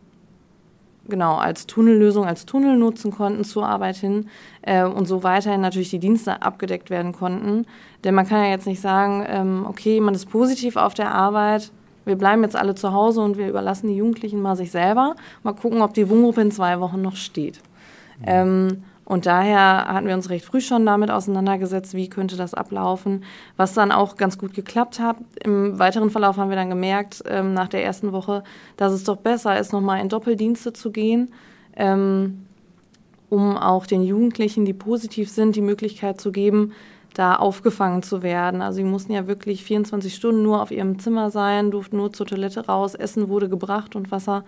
genau 1.07 1.35
als 1.35 1.67
Tunnellösung, 1.67 2.25
als 2.25 2.45
Tunnel 2.45 2.77
nutzen 2.77 3.11
konnten 3.11 3.43
zur 3.43 3.67
Arbeit 3.67 3.97
hin 3.97 4.27
äh, 4.61 4.83
und 4.83 5.05
so 5.05 5.23
weiterhin 5.23 5.61
natürlich 5.61 5.89
die 5.89 5.99
Dienste 5.99 6.41
abgedeckt 6.41 6.89
werden 6.89 7.11
konnten. 7.11 7.65
Denn 8.03 8.15
man 8.15 8.27
kann 8.27 8.43
ja 8.43 8.49
jetzt 8.49 8.67
nicht 8.67 8.81
sagen, 8.81 9.25
ähm, 9.27 9.65
okay, 9.67 9.99
man 9.99 10.13
ist 10.13 10.29
positiv 10.29 10.75
auf 10.75 10.93
der 10.93 11.13
Arbeit, 11.13 11.71
wir 12.05 12.17
bleiben 12.17 12.43
jetzt 12.43 12.55
alle 12.55 12.75
zu 12.75 12.91
Hause 12.91 13.21
und 13.21 13.37
wir 13.37 13.47
überlassen 13.47 13.87
die 13.87 13.95
Jugendlichen 13.95 14.41
mal 14.41 14.55
sich 14.55 14.71
selber. 14.71 15.15
Mal 15.43 15.53
gucken, 15.53 15.81
ob 15.81 15.93
die 15.93 16.09
Wohngruppe 16.09 16.41
in 16.41 16.51
zwei 16.51 16.79
Wochen 16.79 17.01
noch 17.01 17.15
steht. 17.15 17.61
Mhm. 18.19 18.25
Ähm, 18.25 18.83
und 19.05 19.25
daher 19.25 19.85
hatten 19.87 20.07
wir 20.07 20.13
uns 20.13 20.29
recht 20.29 20.45
früh 20.45 20.61
schon 20.61 20.85
damit 20.85 21.11
auseinandergesetzt, 21.11 21.93
wie 21.93 22.09
könnte 22.09 22.37
das 22.37 22.53
ablaufen, 22.53 23.23
was 23.57 23.73
dann 23.73 23.91
auch 23.91 24.15
ganz 24.15 24.37
gut 24.37 24.53
geklappt 24.53 24.99
hat. 24.99 25.17
Im 25.43 25.77
weiteren 25.77 26.09
Verlauf 26.09 26.37
haben 26.37 26.49
wir 26.49 26.55
dann 26.55 26.69
gemerkt, 26.69 27.21
ähm, 27.27 27.53
nach 27.53 27.67
der 27.67 27.83
ersten 27.83 28.13
Woche, 28.13 28.43
dass 28.77 28.93
es 28.93 29.03
doch 29.03 29.17
besser 29.17 29.59
ist, 29.59 29.73
nochmal 29.73 29.99
in 29.99 30.07
Doppeldienste 30.07 30.71
zu 30.71 30.91
gehen, 30.91 31.31
ähm, 31.75 32.45
um 33.29 33.57
auch 33.57 33.85
den 33.85 34.03
Jugendlichen, 34.03 34.63
die 34.63 34.73
positiv 34.73 35.29
sind, 35.29 35.55
die 35.55 35.61
Möglichkeit 35.61 36.21
zu 36.21 36.31
geben, 36.31 36.71
da 37.13 37.35
aufgefangen 37.35 38.03
zu 38.03 38.23
werden. 38.23 38.61
Also 38.61 38.77
sie 38.77 38.83
mussten 38.83 39.11
ja 39.11 39.27
wirklich 39.27 39.63
24 39.63 40.15
Stunden 40.15 40.43
nur 40.43 40.61
auf 40.61 40.71
ihrem 40.71 40.97
Zimmer 40.97 41.29
sein, 41.29 41.71
durften 41.71 41.97
nur 41.97 42.13
zur 42.13 42.25
Toilette 42.25 42.65
raus, 42.67 42.95
Essen 42.95 43.27
wurde 43.27 43.49
gebracht 43.49 43.95
und 43.95 44.11
Wasser. 44.11 44.45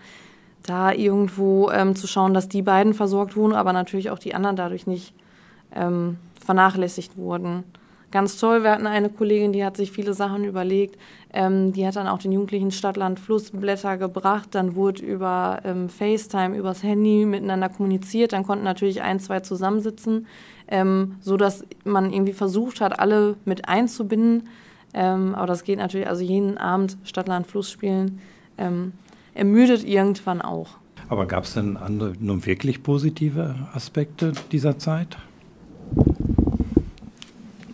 Da 0.65 0.91
irgendwo 0.91 1.69
ähm, 1.69 1.95
zu 1.95 2.07
schauen, 2.07 2.33
dass 2.33 2.49
die 2.49 2.61
beiden 2.61 2.93
versorgt 2.93 3.35
wurden, 3.35 3.53
aber 3.53 3.73
natürlich 3.73 4.09
auch 4.09 4.19
die 4.19 4.33
anderen 4.33 4.55
dadurch 4.55 4.87
nicht 4.87 5.13
ähm, 5.73 6.17
vernachlässigt 6.43 7.17
wurden. 7.17 7.63
Ganz 8.11 8.37
toll, 8.37 8.63
wir 8.63 8.71
hatten 8.71 8.87
eine 8.87 9.09
Kollegin, 9.09 9.51
die 9.51 9.65
hat 9.65 9.75
sich 9.75 9.91
viele 9.91 10.13
Sachen 10.13 10.45
überlegt. 10.45 10.97
Ähm, 11.33 11.73
die 11.73 11.85
hat 11.85 11.97
dann 11.97 12.07
auch 12.07 12.19
den 12.19 12.31
Jugendlichen 12.31 12.71
Stadtland 12.71 13.19
Flussblätter 13.19 13.97
gebracht. 13.97 14.49
Dann 14.51 14.75
wurde 14.75 15.03
über 15.03 15.59
ähm, 15.65 15.89
FaceTime, 15.89 16.55
übers 16.55 16.81
Handy 16.81 17.25
miteinander 17.25 17.67
kommuniziert. 17.67 18.31
Dann 18.31 18.45
konnten 18.45 18.63
natürlich 18.63 19.01
ein, 19.01 19.19
zwei 19.19 19.41
zusammensitzen 19.41 20.27
ähm, 20.67 21.17
so 21.21 21.37
dass 21.37 21.63
man 21.83 22.11
irgendwie 22.11 22.33
versucht 22.33 22.81
hat, 22.81 22.99
alle 22.99 23.35
mit 23.45 23.67
einzubinden. 23.67 24.49
Ähm, 24.93 25.35
aber 25.35 25.47
das 25.47 25.63
geht 25.63 25.77
natürlich, 25.77 26.07
also 26.07 26.23
jeden 26.23 26.57
Abend 26.57 26.97
Stadtland 27.03 27.47
Fluss 27.47 27.69
spielen, 27.69 28.19
ähm, 28.57 28.93
ermüdet 29.35 29.83
irgendwann 29.83 30.41
auch. 30.41 30.77
Aber 31.07 31.27
gab 31.27 31.43
es 31.43 31.53
denn 31.53 31.77
andere, 31.77 32.13
nun 32.19 32.45
wirklich 32.45 32.81
positive 32.81 33.55
Aspekte 33.73 34.31
dieser 34.51 34.79
Zeit? 34.79 35.17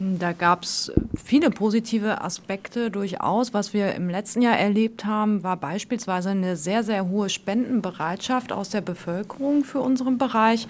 Da 0.03 0.33
gab 0.33 0.63
es 0.63 0.91
viele 1.23 1.51
positive 1.51 2.23
Aspekte 2.23 2.89
durchaus. 2.89 3.53
Was 3.53 3.71
wir 3.71 3.93
im 3.93 4.09
letzten 4.09 4.41
Jahr 4.41 4.57
erlebt 4.57 5.05
haben, 5.05 5.43
war 5.43 5.57
beispielsweise 5.57 6.31
eine 6.31 6.55
sehr, 6.55 6.83
sehr 6.83 7.07
hohe 7.07 7.29
Spendenbereitschaft 7.29 8.51
aus 8.51 8.71
der 8.71 8.81
Bevölkerung 8.81 9.63
für 9.63 9.79
unseren 9.79 10.17
Bereich. 10.17 10.67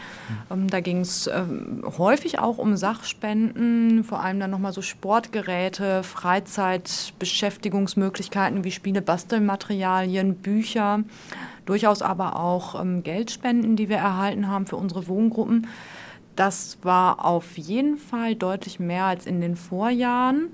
Ähm, 0.51 0.69
da 0.69 0.81
ging 0.81 0.99
es 0.99 1.27
ähm, 1.27 1.81
häufig 1.97 2.39
auch 2.39 2.57
um 2.57 2.75
Sachspenden, 2.75 4.03
vor 4.03 4.21
allem 4.21 4.41
dann 4.41 4.51
nochmal 4.51 4.73
so 4.73 4.81
Sportgeräte, 4.81 6.03
Freizeitbeschäftigungsmöglichkeiten 6.03 8.65
wie 8.65 8.71
Spiele, 8.71 9.01
Bastelmaterialien, 9.01 10.35
Bücher, 10.35 11.05
durchaus 11.65 12.01
aber 12.01 12.35
auch 12.35 12.81
ähm, 12.81 13.01
Geldspenden, 13.03 13.77
die 13.77 13.87
wir 13.87 13.97
erhalten 13.97 14.49
haben 14.49 14.65
für 14.65 14.75
unsere 14.75 15.07
Wohngruppen. 15.07 15.67
Das 16.35 16.77
war 16.81 17.25
auf 17.25 17.57
jeden 17.57 17.97
Fall 17.97 18.35
deutlich 18.35 18.79
mehr 18.79 19.05
als 19.05 19.25
in 19.25 19.41
den 19.41 19.55
Vorjahren. 19.55 20.49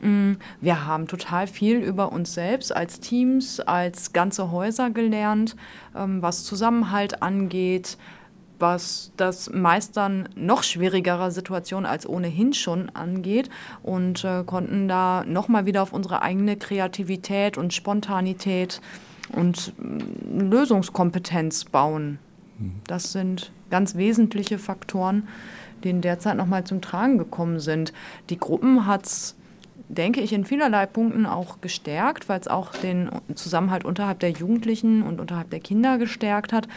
Mm, 0.00 0.32
wir 0.60 0.86
haben 0.86 1.06
total 1.06 1.46
viel 1.46 1.76
über 1.78 2.12
uns 2.12 2.34
selbst 2.34 2.74
als 2.74 3.00
Teams, 3.00 3.60
als 3.60 4.12
ganze 4.12 4.50
Häuser 4.50 4.90
gelernt, 4.90 5.56
ähm, 5.96 6.22
was 6.22 6.44
Zusammenhalt 6.44 7.22
angeht, 7.22 7.98
was 8.58 9.12
das 9.16 9.50
Meistern 9.50 10.28
noch 10.34 10.62
schwierigerer 10.62 11.30
Situationen 11.30 11.86
als 11.86 12.08
ohnehin 12.08 12.52
schon 12.52 12.90
angeht 12.90 13.50
und 13.82 14.24
äh, 14.24 14.42
konnten 14.44 14.88
da 14.88 15.24
nochmal 15.26 15.66
wieder 15.66 15.82
auf 15.82 15.92
unsere 15.92 16.22
eigene 16.22 16.56
Kreativität 16.56 17.56
und 17.56 17.72
Spontanität 17.74 18.80
und 19.32 19.74
mm, 19.78 20.50
Lösungskompetenz 20.50 21.66
bauen. 21.66 22.18
Das 22.86 23.12
sind 23.12 23.52
ganz 23.70 23.94
wesentliche 23.94 24.58
Faktoren, 24.58 25.28
die 25.84 25.90
in 25.90 26.00
der 26.00 26.18
Zeit 26.18 26.36
nochmal 26.36 26.64
zum 26.64 26.80
Tragen 26.80 27.18
gekommen 27.18 27.60
sind. 27.60 27.92
Die 28.28 28.38
Gruppen 28.38 28.86
hat 28.86 29.06
es, 29.06 29.36
denke 29.88 30.20
ich, 30.20 30.32
in 30.32 30.44
vielerlei 30.44 30.86
Punkten 30.86 31.26
auch 31.26 31.60
gestärkt, 31.60 32.28
weil 32.28 32.40
es 32.40 32.48
auch 32.48 32.72
den 32.72 33.10
Zusammenhalt 33.34 33.84
unterhalb 33.84 34.20
der 34.20 34.30
Jugendlichen 34.30 35.02
und 35.02 35.20
unterhalb 35.20 35.50
der 35.50 35.60
Kinder 35.60 35.98
gestärkt 35.98 36.52
hat. 36.52 36.68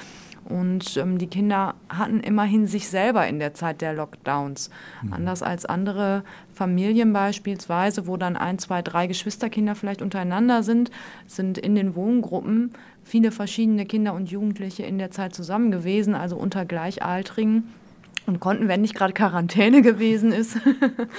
Und 0.46 0.98
ähm, 0.98 1.18
die 1.18 1.28
Kinder 1.28 1.76
hatten 1.88 2.20
immerhin 2.20 2.68
sich 2.68 2.90
selber 2.90 3.26
in 3.28 3.40
der 3.40 3.54
Zeit 3.54 3.82
der 3.82 3.94
Lockdowns. 3.94 4.70
Mhm. 5.02 5.14
Anders 5.14 5.42
als 5.42 5.66
andere 5.66 6.24
Familien 6.54 7.14
beispielsweise, 7.14 8.08
wo 8.08 8.18
dann 8.18 8.36
ein, 8.36 8.60
zwei, 8.60 8.82
drei 8.82 9.08
Geschwisterkinder 9.08 9.76
vielleicht 9.76 10.02
untereinander 10.02 10.64
sind, 10.64 10.92
sind 11.28 11.58
in 11.58 11.76
den 11.76 11.96
Wohngruppen 11.96 12.74
viele 13.04 13.32
verschiedene 13.32 13.86
Kinder 13.86 14.14
und 14.14 14.32
Jugendliche 14.32 14.84
in 14.84 14.98
der 14.98 15.12
Zeit 15.12 15.36
zusammen 15.36 15.72
gewesen, 15.72 16.16
also 16.16 16.36
unter 16.36 16.66
Gleichaltrigen 16.66 17.70
und 18.26 18.40
konnten, 18.40 18.68
wenn 18.68 18.82
nicht 18.82 18.96
gerade 18.96 19.14
Quarantäne 19.14 19.82
gewesen 19.82 20.32
ist, 20.32 20.58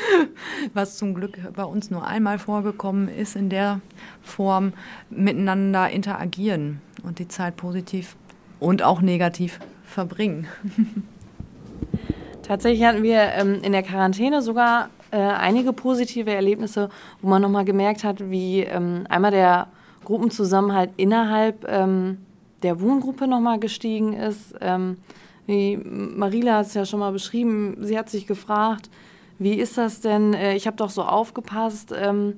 was 0.74 0.96
zum 0.96 1.14
Glück 1.14 1.38
bei 1.54 1.64
uns 1.64 1.90
nur 1.90 2.06
einmal 2.06 2.38
vorgekommen 2.38 3.08
ist, 3.08 3.36
in 3.36 3.50
der 3.50 3.80
Form 4.22 4.72
miteinander 5.10 5.90
interagieren 5.90 6.80
und 7.02 7.18
die 7.18 7.28
Zeit 7.28 7.56
positiv 7.56 8.16
und 8.58 8.82
auch 8.82 9.00
negativ 9.02 9.60
verbringen. 9.84 10.46
Tatsächlich 12.42 12.84
hatten 12.84 13.02
wir 13.02 13.32
ähm, 13.34 13.60
in 13.62 13.72
der 13.72 13.82
Quarantäne 13.82 14.42
sogar 14.42 14.90
äh, 15.10 15.16
einige 15.16 15.72
positive 15.72 16.30
Erlebnisse, 16.30 16.90
wo 17.22 17.28
man 17.28 17.40
nochmal 17.40 17.64
gemerkt 17.64 18.04
hat, 18.04 18.30
wie 18.30 18.60
ähm, 18.60 19.06
einmal 19.08 19.30
der 19.30 19.68
Gruppenzusammenhalt 20.04 20.90
innerhalb 20.96 21.66
ähm, 21.68 22.18
der 22.62 22.80
Wohngruppe 22.80 23.26
nochmal 23.26 23.58
gestiegen 23.58 24.12
ist. 24.14 24.54
Ähm, 24.60 24.96
wie 25.46 25.76
Marila 25.76 26.58
hat 26.58 26.66
es 26.66 26.74
ja 26.74 26.86
schon 26.86 27.00
mal 27.00 27.12
beschrieben, 27.12 27.76
sie 27.80 27.98
hat 27.98 28.08
sich 28.08 28.26
gefragt, 28.26 28.88
wie 29.38 29.54
ist 29.54 29.76
das 29.76 30.00
denn? 30.00 30.34
Äh, 30.34 30.56
ich 30.56 30.66
habe 30.66 30.76
doch 30.76 30.90
so 30.90 31.02
aufgepasst, 31.02 31.92
ähm, 31.96 32.34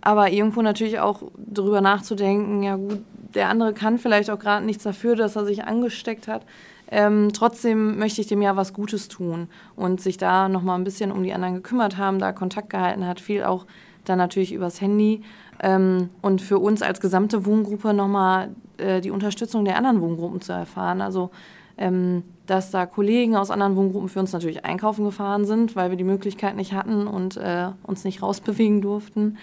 aber 0.00 0.30
irgendwo 0.30 0.62
natürlich 0.62 0.98
auch 0.98 1.22
darüber 1.36 1.80
nachzudenken, 1.80 2.62
ja 2.62 2.76
gut, 2.76 3.02
der 3.34 3.48
andere 3.48 3.72
kann 3.72 3.98
vielleicht 3.98 4.30
auch 4.30 4.38
gerade 4.38 4.66
nichts 4.66 4.82
dafür, 4.82 5.14
dass 5.14 5.36
er 5.36 5.44
sich 5.44 5.64
angesteckt 5.64 6.28
hat. 6.28 6.44
Ähm, 6.90 7.30
trotzdem 7.32 7.98
möchte 7.98 8.20
ich 8.20 8.26
dem 8.26 8.42
ja 8.42 8.56
was 8.56 8.74
Gutes 8.74 9.08
tun 9.08 9.48
und 9.76 10.00
sich 10.00 10.18
da 10.18 10.48
nochmal 10.48 10.78
ein 10.78 10.84
bisschen 10.84 11.10
um 11.10 11.22
die 11.22 11.32
anderen 11.32 11.54
gekümmert 11.54 11.96
haben, 11.96 12.18
da 12.18 12.32
Kontakt 12.32 12.68
gehalten 12.68 13.06
hat, 13.06 13.20
viel 13.20 13.44
auch 13.44 13.66
dann 14.04 14.18
natürlich 14.18 14.52
übers 14.52 14.80
Handy 14.80 15.22
ähm, 15.60 16.10
und 16.20 16.42
für 16.42 16.58
uns 16.58 16.82
als 16.82 17.00
gesamte 17.00 17.46
Wohngruppe 17.46 17.94
nochmal 17.94 18.50
äh, 18.78 19.00
die 19.00 19.10
Unterstützung 19.10 19.64
der 19.64 19.76
anderen 19.76 20.00
Wohngruppen 20.00 20.40
zu 20.40 20.52
erfahren. 20.52 21.00
Also 21.00 21.30
ähm, 21.78 22.22
dass 22.46 22.70
da 22.70 22.86
Kollegen 22.86 23.36
aus 23.36 23.50
anderen 23.50 23.76
Wohngruppen 23.76 24.08
für 24.08 24.20
uns 24.20 24.32
natürlich 24.32 24.64
einkaufen 24.64 25.04
gefahren 25.04 25.44
sind, 25.44 25.76
weil 25.76 25.90
wir 25.90 25.96
die 25.96 26.04
Möglichkeit 26.04 26.56
nicht 26.56 26.72
hatten 26.72 27.06
und 27.06 27.36
äh, 27.36 27.68
uns 27.82 28.04
nicht 28.04 28.22
rausbewegen 28.22 28.80
durften. 28.80 29.38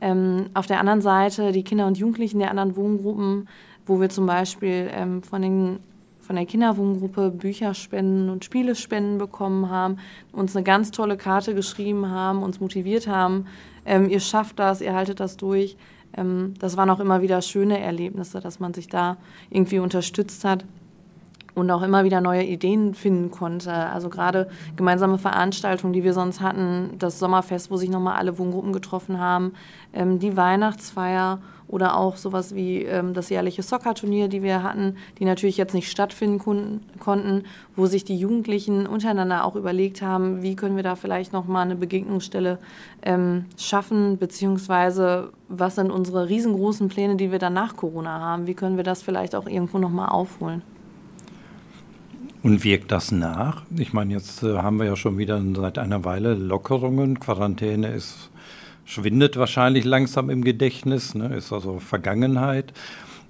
Ähm, 0.00 0.46
auf 0.54 0.66
der 0.66 0.80
anderen 0.80 1.00
Seite 1.00 1.52
die 1.52 1.64
Kinder 1.64 1.86
und 1.86 1.98
Jugendlichen 1.98 2.38
der 2.38 2.50
anderen 2.50 2.76
Wohngruppen, 2.76 3.48
wo 3.86 4.00
wir 4.00 4.10
zum 4.10 4.26
Beispiel 4.26 4.90
ähm, 4.92 5.22
von, 5.22 5.42
den, 5.42 5.78
von 6.22 6.36
der 6.36 6.46
Kinderwohngruppe 6.46 7.30
Bücherspenden 7.30 8.30
und 8.30 8.44
Spielespenden 8.44 9.18
bekommen 9.18 9.68
haben, 9.68 9.98
uns 10.32 10.56
eine 10.56 10.64
ganz 10.64 10.90
tolle 10.92 11.16
Karte 11.16 11.54
geschrieben 11.54 12.08
haben, 12.08 12.42
uns 12.42 12.60
motiviert 12.60 13.06
haben, 13.06 13.46
ähm, 13.84 14.08
ihr 14.08 14.20
schafft 14.20 14.58
das, 14.58 14.80
ihr 14.80 14.94
haltet 14.94 15.20
das 15.20 15.36
durch. 15.36 15.76
Ähm, 16.16 16.54
das 16.58 16.76
waren 16.76 16.90
auch 16.90 17.00
immer 17.00 17.22
wieder 17.22 17.42
schöne 17.42 17.80
Erlebnisse, 17.80 18.40
dass 18.40 18.60
man 18.60 18.72
sich 18.72 18.88
da 18.88 19.16
irgendwie 19.50 19.80
unterstützt 19.80 20.44
hat 20.44 20.64
und 21.54 21.70
auch 21.70 21.82
immer 21.82 22.04
wieder 22.04 22.20
neue 22.20 22.44
Ideen 22.44 22.94
finden 22.94 23.30
konnte. 23.30 23.72
Also 23.72 24.08
gerade 24.08 24.48
gemeinsame 24.76 25.18
Veranstaltungen, 25.18 25.92
die 25.92 26.04
wir 26.04 26.14
sonst 26.14 26.40
hatten, 26.40 26.90
das 26.98 27.18
Sommerfest, 27.18 27.70
wo 27.70 27.76
sich 27.76 27.90
nochmal 27.90 28.16
alle 28.16 28.38
Wohngruppen 28.38 28.72
getroffen 28.72 29.18
haben, 29.18 29.52
ähm, 29.92 30.18
die 30.18 30.36
Weihnachtsfeier 30.36 31.40
oder 31.72 31.96
auch 31.96 32.18
sowas 32.18 32.54
wie 32.54 32.82
ähm, 32.82 33.14
das 33.14 33.30
jährliche 33.30 33.62
Soccer-Turnier, 33.62 34.28
die 34.28 34.42
wir 34.42 34.62
hatten, 34.62 34.96
die 35.18 35.24
natürlich 35.24 35.56
jetzt 35.56 35.72
nicht 35.72 35.90
stattfinden 35.90 36.38
konnten, 37.00 37.44
wo 37.74 37.86
sich 37.86 38.04
die 38.04 38.16
Jugendlichen 38.16 38.86
untereinander 38.86 39.46
auch 39.46 39.56
überlegt 39.56 40.02
haben, 40.02 40.42
wie 40.42 40.54
können 40.54 40.76
wir 40.76 40.82
da 40.82 40.96
vielleicht 40.96 41.32
nochmal 41.32 41.64
eine 41.64 41.74
Begegnungsstelle 41.74 42.58
ähm, 43.02 43.46
schaffen, 43.56 44.18
beziehungsweise 44.18 45.30
was 45.48 45.76
sind 45.76 45.90
unsere 45.90 46.28
riesengroßen 46.28 46.90
Pläne, 46.90 47.16
die 47.16 47.32
wir 47.32 47.38
dann 47.38 47.54
nach 47.54 47.74
Corona 47.74 48.20
haben, 48.20 48.46
wie 48.46 48.54
können 48.54 48.76
wir 48.76 48.84
das 48.84 49.02
vielleicht 49.02 49.34
auch 49.34 49.46
irgendwo 49.46 49.78
nochmal 49.78 50.10
aufholen. 50.10 50.60
Und 52.42 52.64
wirkt 52.64 52.92
das 52.92 53.12
nach? 53.12 53.62
Ich 53.78 53.94
meine, 53.94 54.12
jetzt 54.12 54.42
äh, 54.42 54.58
haben 54.58 54.78
wir 54.78 54.86
ja 54.86 54.96
schon 54.96 55.16
wieder 55.16 55.40
seit 55.54 55.78
einer 55.78 56.04
Weile 56.04 56.34
Lockerungen. 56.34 57.18
Quarantäne 57.20 57.88
ist, 57.88 58.31
schwindet 58.84 59.36
wahrscheinlich 59.36 59.84
langsam 59.84 60.30
im 60.30 60.44
Gedächtnis, 60.44 61.14
ne? 61.14 61.34
ist 61.36 61.52
also 61.52 61.78
Vergangenheit. 61.78 62.72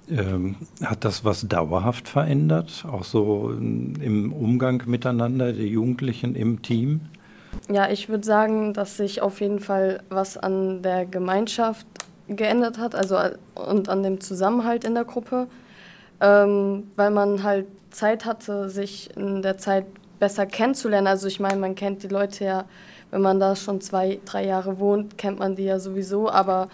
Ähm, 0.09 0.57
hat 0.83 1.05
das 1.05 1.23
was 1.23 1.47
dauerhaft 1.47 2.09
verändert, 2.09 2.85
auch 2.91 3.05
so 3.05 3.51
im 3.51 4.33
Umgang 4.33 4.83
miteinander, 4.85 5.53
der 5.53 5.65
Jugendlichen 5.65 6.35
im 6.35 6.61
Team? 6.61 7.01
Ja, 7.69 7.89
ich 7.89 8.09
würde 8.09 8.25
sagen, 8.25 8.73
dass 8.73 8.97
sich 8.97 9.21
auf 9.21 9.39
jeden 9.39 9.59
Fall 9.59 10.03
was 10.09 10.37
an 10.37 10.81
der 10.81 11.05
Gemeinschaft 11.05 11.87
geändert 12.27 12.77
hat, 12.77 12.95
also 12.95 13.17
und 13.55 13.87
an 13.87 14.03
dem 14.03 14.19
Zusammenhalt 14.19 14.83
in 14.83 14.93
der 14.93 15.05
Gruppe, 15.05 15.47
ähm, 16.19 16.87
weil 16.95 17.11
man 17.11 17.43
halt 17.43 17.67
Zeit 17.91 18.25
hatte, 18.25 18.69
sich 18.69 19.15
in 19.15 19.41
der 19.41 19.57
Zeit 19.57 19.85
besser 20.19 20.45
kennenzulernen. 20.45 21.07
Also 21.07 21.27
ich 21.27 21.39
meine, 21.39 21.59
man 21.59 21.75
kennt 21.75 22.03
die 22.03 22.07
Leute 22.07 22.45
ja, 22.45 22.65
wenn 23.13 23.21
man 23.21 23.39
da 23.39 23.55
schon 23.55 23.79
zwei, 23.79 24.19
drei 24.25 24.43
Jahre 24.43 24.79
wohnt, 24.79 25.19
kennt 25.19 25.37
man 25.37 25.55
die 25.55 25.65
ja 25.65 25.77
sowieso, 25.77 26.31
aber 26.31 26.67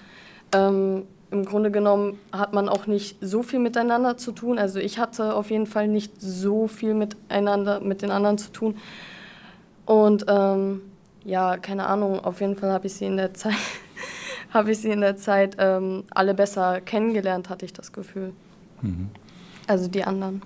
ähm, 0.54 1.04
im 1.32 1.44
Grunde 1.44 1.70
genommen 1.70 2.18
hat 2.32 2.54
man 2.54 2.70
auch 2.70 2.88
nicht 2.88 3.18
so 3.20 3.44
viel 3.44 3.60
miteinander 3.60 4.16
zu 4.16 4.32
tun. 4.32 4.58
Also 4.58 4.80
ich 4.80 5.00
hatte 5.00 5.36
auf 5.36 5.52
jeden 5.52 5.66
Fall 5.66 5.90
nicht 5.90 6.14
so 6.22 6.70
viel 6.70 6.94
miteinander, 6.94 7.82
mit 7.82 8.02
den 8.02 8.10
anderen 8.10 8.38
zu 8.38 8.54
tun. 8.54 8.78
Und 9.86 10.28
ähm, 10.30 10.82
ja, 11.26 11.58
keine 11.58 11.88
Ahnung, 11.88 12.22
auf 12.22 12.40
jeden 12.40 12.56
Fall 12.56 12.72
habe 12.72 12.88
ich 12.88 12.94
sie 12.94 13.06
in 13.06 13.18
der 13.18 13.34
Zeit, 13.34 13.56
habe 14.54 14.72
ich 14.72 14.80
sie 14.80 14.92
in 14.92 15.02
der 15.02 15.18
Zeit 15.18 15.58
ähm, 15.60 16.06
alle 16.12 16.34
besser 16.34 16.80
kennengelernt, 16.80 17.50
hatte 17.50 17.66
ich 17.66 17.74
das 17.74 17.92
Gefühl. 17.92 18.32
Mhm. 18.82 19.10
Also 19.68 19.90
die 19.90 20.06
anderen. 20.06 20.42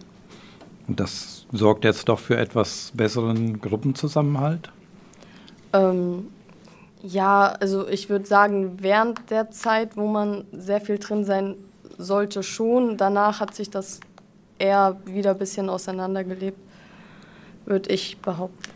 Und 0.87 0.99
das 0.99 1.45
sorgt 1.51 1.85
jetzt 1.85 2.09
doch 2.09 2.17
für 2.17 2.35
etwas 2.35 2.91
besseren 2.95 3.61
Gruppenzusammenhalt? 3.61 4.71
Ähm, 5.73 6.29
ja, 7.01 7.53
also 7.59 7.87
ich 7.87 8.09
würde 8.09 8.25
sagen, 8.25 8.77
während 8.79 9.29
der 9.29 9.51
Zeit, 9.51 9.97
wo 9.97 10.07
man 10.07 10.45
sehr 10.53 10.79
viel 10.79 10.97
drin 10.99 11.25
sein 11.25 11.55
sollte, 11.97 12.43
schon. 12.43 12.97
Danach 12.97 13.39
hat 13.39 13.53
sich 13.53 13.69
das 13.69 13.99
eher 14.57 14.97
wieder 15.05 15.31
ein 15.31 15.37
bisschen 15.37 15.69
auseinandergelebt, 15.69 16.57
würde 17.65 17.91
ich 17.91 18.17
behaupten. 18.19 18.71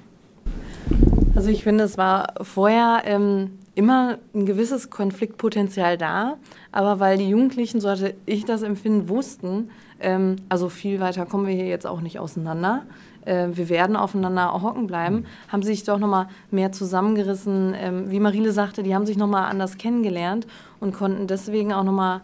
Also 1.35 1.49
ich 1.49 1.63
finde, 1.63 1.83
es 1.83 1.97
war 1.97 2.33
vorher 2.41 3.03
ähm, 3.05 3.59
immer 3.75 4.17
ein 4.33 4.45
gewisses 4.45 4.89
Konfliktpotenzial 4.89 5.97
da, 5.97 6.37
aber 6.71 6.99
weil 6.99 7.17
die 7.17 7.29
Jugendlichen, 7.29 7.79
so 7.79 7.89
hatte 7.89 8.15
ich 8.25 8.43
das 8.43 8.63
Empfinden, 8.63 9.07
wussten, 9.07 9.69
ähm, 9.99 10.37
also 10.49 10.67
viel 10.67 10.99
weiter 10.99 11.25
kommen 11.25 11.45
wir 11.45 11.53
hier 11.53 11.67
jetzt 11.67 11.85
auch 11.85 12.01
nicht 12.01 12.17
auseinander. 12.19 12.83
Äh, 13.27 13.49
wir 13.51 13.69
werden 13.69 13.95
aufeinander 13.95 14.53
hocken 14.61 14.87
bleiben. 14.87 15.15
Mhm. 15.17 15.25
Haben 15.51 15.63
sich 15.63 15.83
doch 15.83 15.99
nochmal 15.99 16.27
mehr 16.49 16.71
zusammengerissen. 16.71 17.75
Ähm, 17.77 18.09
wie 18.09 18.19
Marile 18.19 18.51
sagte, 18.51 18.83
die 18.83 18.95
haben 18.95 19.05
sich 19.05 19.17
nochmal 19.17 19.49
anders 19.49 19.77
kennengelernt 19.77 20.47
und 20.79 20.95
konnten 20.95 21.27
deswegen 21.27 21.73
auch 21.73 21.83
nochmal 21.83 22.21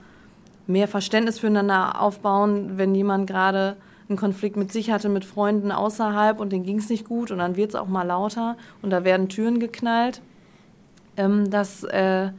mehr 0.65 0.87
Verständnis 0.87 1.39
füreinander 1.39 2.01
aufbauen, 2.01 2.77
wenn 2.77 2.95
jemand 2.95 3.27
gerade 3.27 3.75
einen 4.07 4.17
Konflikt 4.17 4.57
mit 4.57 4.71
sich 4.71 4.91
hatte, 4.91 5.09
mit 5.09 5.25
Freunden 5.25 5.71
außerhalb 5.71 6.39
und 6.39 6.51
denen 6.51 6.65
ging 6.65 6.77
es 6.77 6.89
nicht 6.89 7.07
gut 7.07 7.31
und 7.31 7.39
dann 7.39 7.55
wird 7.55 7.69
es 7.69 7.75
auch 7.75 7.87
mal 7.87 8.03
lauter 8.03 8.57
und 8.81 8.89
da 8.89 9.03
werden 9.03 9.29
Türen 9.29 9.59
geknallt, 9.59 10.21
ähm, 11.17 11.49
dass 11.49 11.83
äh, 11.83 12.29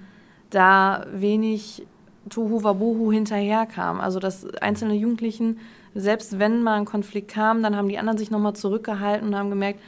da 0.50 1.07
wenig 1.12 1.87
Tohu 2.31 2.62
Wabohu 2.62 3.12
hinterherkam. 3.12 4.00
Also 4.00 4.18
dass 4.18 4.46
einzelne 4.57 4.94
Jugendlichen, 4.94 5.59
selbst 5.94 6.38
wenn 6.38 6.62
mal 6.62 6.74
ein 6.74 6.85
Konflikt 6.85 7.30
kam, 7.30 7.62
dann 7.62 7.76
haben 7.76 7.88
die 7.88 7.98
anderen 7.98 8.18
sich 8.18 8.30
nochmal 8.30 8.54
zurückgehalten 8.54 9.28
und 9.28 9.37
haben 9.37 9.50
gemerkt, 9.50 9.80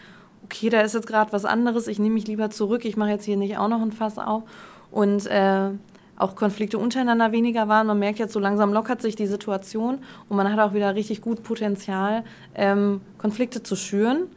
okay, 0.44 0.68
da 0.68 0.80
ist 0.80 0.94
jetzt 0.94 1.06
gerade 1.06 1.32
was 1.32 1.44
anderes, 1.44 1.88
ich 1.88 1.98
nehme 1.98 2.14
mich 2.14 2.26
lieber 2.26 2.50
zurück, 2.50 2.84
ich 2.84 2.96
mache 2.96 3.10
jetzt 3.10 3.24
hier 3.24 3.36
nicht 3.36 3.58
auch 3.58 3.68
noch 3.68 3.82
ein 3.82 3.92
Fass 3.92 4.18
auf. 4.18 4.44
Und 4.90 5.26
äh, 5.26 5.70
auch 6.16 6.34
Konflikte 6.34 6.78
untereinander 6.78 7.32
weniger 7.32 7.68
waren. 7.68 7.86
Man 7.86 7.98
merkt 7.98 8.18
jetzt, 8.18 8.32
so 8.32 8.40
langsam 8.40 8.72
lockert 8.72 9.02
sich 9.02 9.16
die 9.16 9.26
Situation 9.26 9.98
und 10.28 10.36
man 10.36 10.50
hat 10.50 10.58
auch 10.58 10.74
wieder 10.74 10.94
richtig 10.94 11.20
gut 11.20 11.42
Potenzial, 11.42 12.24
ähm, 12.54 13.00
Konflikte 13.18 13.62
zu 13.62 13.76
schüren. 13.76 14.28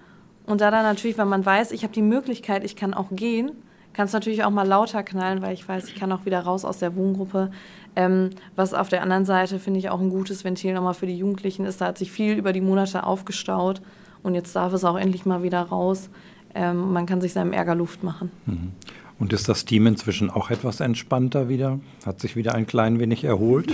Und 0.45 0.61
da 0.61 0.71
dann 0.71 0.83
natürlich, 0.83 1.17
wenn 1.17 1.27
man 1.29 1.45
weiß, 1.45 1.71
ich 1.71 1.83
habe 1.83 1.93
die 1.93 2.01
Möglichkeit, 2.01 2.63
ich 2.63 2.75
kann 2.75 2.93
auch 2.93 3.07
gehen, 3.11 3.51
kann 3.93 4.05
es 4.05 4.13
natürlich 4.13 4.43
auch 4.43 4.49
mal 4.49 4.67
lauter 4.67 5.03
knallen, 5.03 5.41
weil 5.41 5.53
ich 5.53 5.67
weiß, 5.67 5.87
ich 5.87 5.95
kann 5.95 6.11
auch 6.11 6.25
wieder 6.25 6.41
raus 6.41 6.65
aus 6.65 6.79
der 6.79 6.95
Wohngruppe. 6.95 7.51
Ähm, 7.95 8.29
was 8.55 8.73
auf 8.73 8.89
der 8.89 9.01
anderen 9.01 9.25
Seite, 9.25 9.59
finde 9.59 9.79
ich, 9.79 9.89
auch 9.89 9.99
ein 9.99 10.09
gutes 10.09 10.43
Ventil 10.43 10.73
nochmal 10.73 10.93
für 10.93 11.07
die 11.07 11.17
Jugendlichen 11.17 11.65
ist. 11.65 11.81
Da 11.81 11.87
hat 11.87 11.97
sich 11.97 12.11
viel 12.11 12.33
über 12.33 12.53
die 12.53 12.61
Monate 12.61 13.03
aufgestaut 13.03 13.81
und 14.23 14.35
jetzt 14.35 14.55
darf 14.55 14.73
es 14.73 14.83
auch 14.83 14.97
endlich 14.97 15.25
mal 15.25 15.43
wieder 15.43 15.61
raus. 15.61 16.09
Ähm, 16.55 16.93
man 16.93 17.05
kann 17.05 17.21
sich 17.21 17.33
seinem 17.33 17.53
Ärger 17.53 17.75
Luft 17.75 18.03
machen. 18.03 18.31
Mhm. 18.45 18.71
Und 19.19 19.33
ist 19.33 19.49
das 19.49 19.65
Team 19.65 19.85
inzwischen 19.85 20.29
auch 20.29 20.49
etwas 20.49 20.79
entspannter 20.79 21.49
wieder? 21.49 21.79
Hat 22.05 22.21
sich 22.21 22.37
wieder 22.37 22.55
ein 22.55 22.65
klein 22.65 22.99
wenig 22.99 23.25
erholt? 23.25 23.69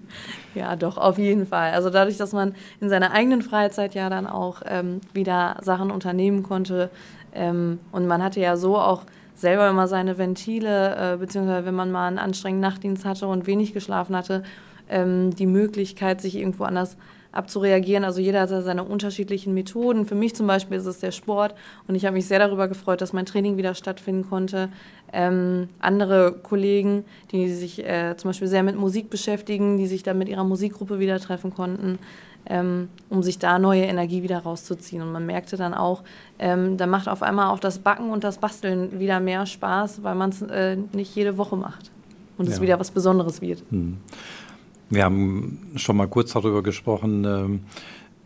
ja, 0.54 0.74
doch, 0.74 0.96
auf 0.96 1.18
jeden 1.18 1.46
Fall. 1.46 1.72
Also 1.72 1.90
dadurch, 1.90 2.16
dass 2.16 2.32
man 2.32 2.54
in 2.80 2.88
seiner 2.88 3.12
eigenen 3.12 3.42
Freizeit 3.42 3.94
ja 3.94 4.08
dann 4.08 4.26
auch 4.26 4.62
ähm, 4.64 5.02
wieder 5.12 5.58
Sachen 5.60 5.90
unternehmen 5.90 6.42
konnte 6.42 6.90
ähm, 7.36 7.78
und 7.92 8.06
man 8.06 8.22
hatte 8.22 8.40
ja 8.40 8.56
so 8.56 8.78
auch 8.78 9.02
selber 9.36 9.68
immer 9.68 9.86
seine 9.86 10.18
Ventile, 10.18 11.14
äh, 11.14 11.16
beziehungsweise 11.16 11.66
wenn 11.66 11.74
man 11.74 11.92
mal 11.92 12.08
einen 12.08 12.18
anstrengenden 12.18 12.68
Nachtdienst 12.68 13.04
hatte 13.04 13.28
und 13.28 13.46
wenig 13.46 13.72
geschlafen 13.72 14.16
hatte, 14.16 14.42
ähm, 14.88 15.34
die 15.34 15.46
Möglichkeit, 15.46 16.20
sich 16.20 16.36
irgendwo 16.36 16.64
anders 16.64 16.96
abzureagieren. 17.32 18.02
Also 18.04 18.20
jeder 18.20 18.40
hat 18.40 18.48
seine 18.48 18.84
unterschiedlichen 18.84 19.52
Methoden. 19.52 20.06
Für 20.06 20.14
mich 20.14 20.34
zum 20.34 20.46
Beispiel 20.46 20.78
ist 20.78 20.86
es 20.86 21.00
der 21.00 21.10
Sport 21.12 21.54
und 21.86 21.94
ich 21.94 22.06
habe 22.06 22.14
mich 22.14 22.26
sehr 22.26 22.38
darüber 22.38 22.66
gefreut, 22.66 23.00
dass 23.02 23.12
mein 23.12 23.26
Training 23.26 23.58
wieder 23.58 23.74
stattfinden 23.74 24.26
konnte. 24.28 24.70
Ähm, 25.12 25.68
andere 25.78 26.32
Kollegen, 26.32 27.04
die 27.32 27.52
sich 27.52 27.84
äh, 27.84 28.16
zum 28.16 28.30
Beispiel 28.30 28.48
sehr 28.48 28.62
mit 28.62 28.76
Musik 28.76 29.10
beschäftigen, 29.10 29.76
die 29.76 29.86
sich 29.86 30.02
dann 30.02 30.18
mit 30.18 30.28
ihrer 30.28 30.44
Musikgruppe 30.44 30.98
wieder 30.98 31.20
treffen 31.20 31.52
konnten 31.52 31.98
ähm, 32.48 32.88
um 33.08 33.22
sich 33.22 33.38
da 33.38 33.58
neue 33.58 33.84
Energie 33.84 34.22
wieder 34.22 34.38
rauszuziehen. 34.38 35.02
Und 35.02 35.12
man 35.12 35.26
merkte 35.26 35.56
dann 35.56 35.74
auch, 35.74 36.02
ähm, 36.38 36.76
da 36.76 36.86
macht 36.86 37.08
auf 37.08 37.22
einmal 37.22 37.50
auch 37.50 37.58
das 37.58 37.78
Backen 37.78 38.10
und 38.10 38.24
das 38.24 38.38
Basteln 38.38 38.98
wieder 38.98 39.20
mehr 39.20 39.46
Spaß, 39.46 40.02
weil 40.02 40.14
man 40.14 40.30
es 40.30 40.42
äh, 40.42 40.76
nicht 40.92 41.14
jede 41.14 41.38
Woche 41.38 41.56
macht 41.56 41.90
und 42.38 42.46
ja. 42.46 42.52
es 42.52 42.60
wieder 42.60 42.78
was 42.78 42.90
Besonderes 42.90 43.40
wird. 43.40 43.62
Hm. 43.70 43.98
Wir 44.88 45.04
haben 45.04 45.72
schon 45.76 45.96
mal 45.96 46.06
kurz 46.06 46.32
darüber 46.32 46.62
gesprochen, 46.62 47.24
ähm, 47.24 47.60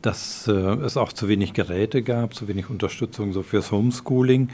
dass 0.03 0.47
äh, 0.47 0.53
es 0.53 0.97
auch 0.97 1.13
zu 1.13 1.29
wenig 1.29 1.53
Geräte 1.53 2.03
gab, 2.03 2.35
zu 2.35 2.49
wenig 2.49 2.71
Unterstützung 2.71 3.33
so 3.33 3.43
fürs 3.43 3.71
Homeschooling. 3.73 4.49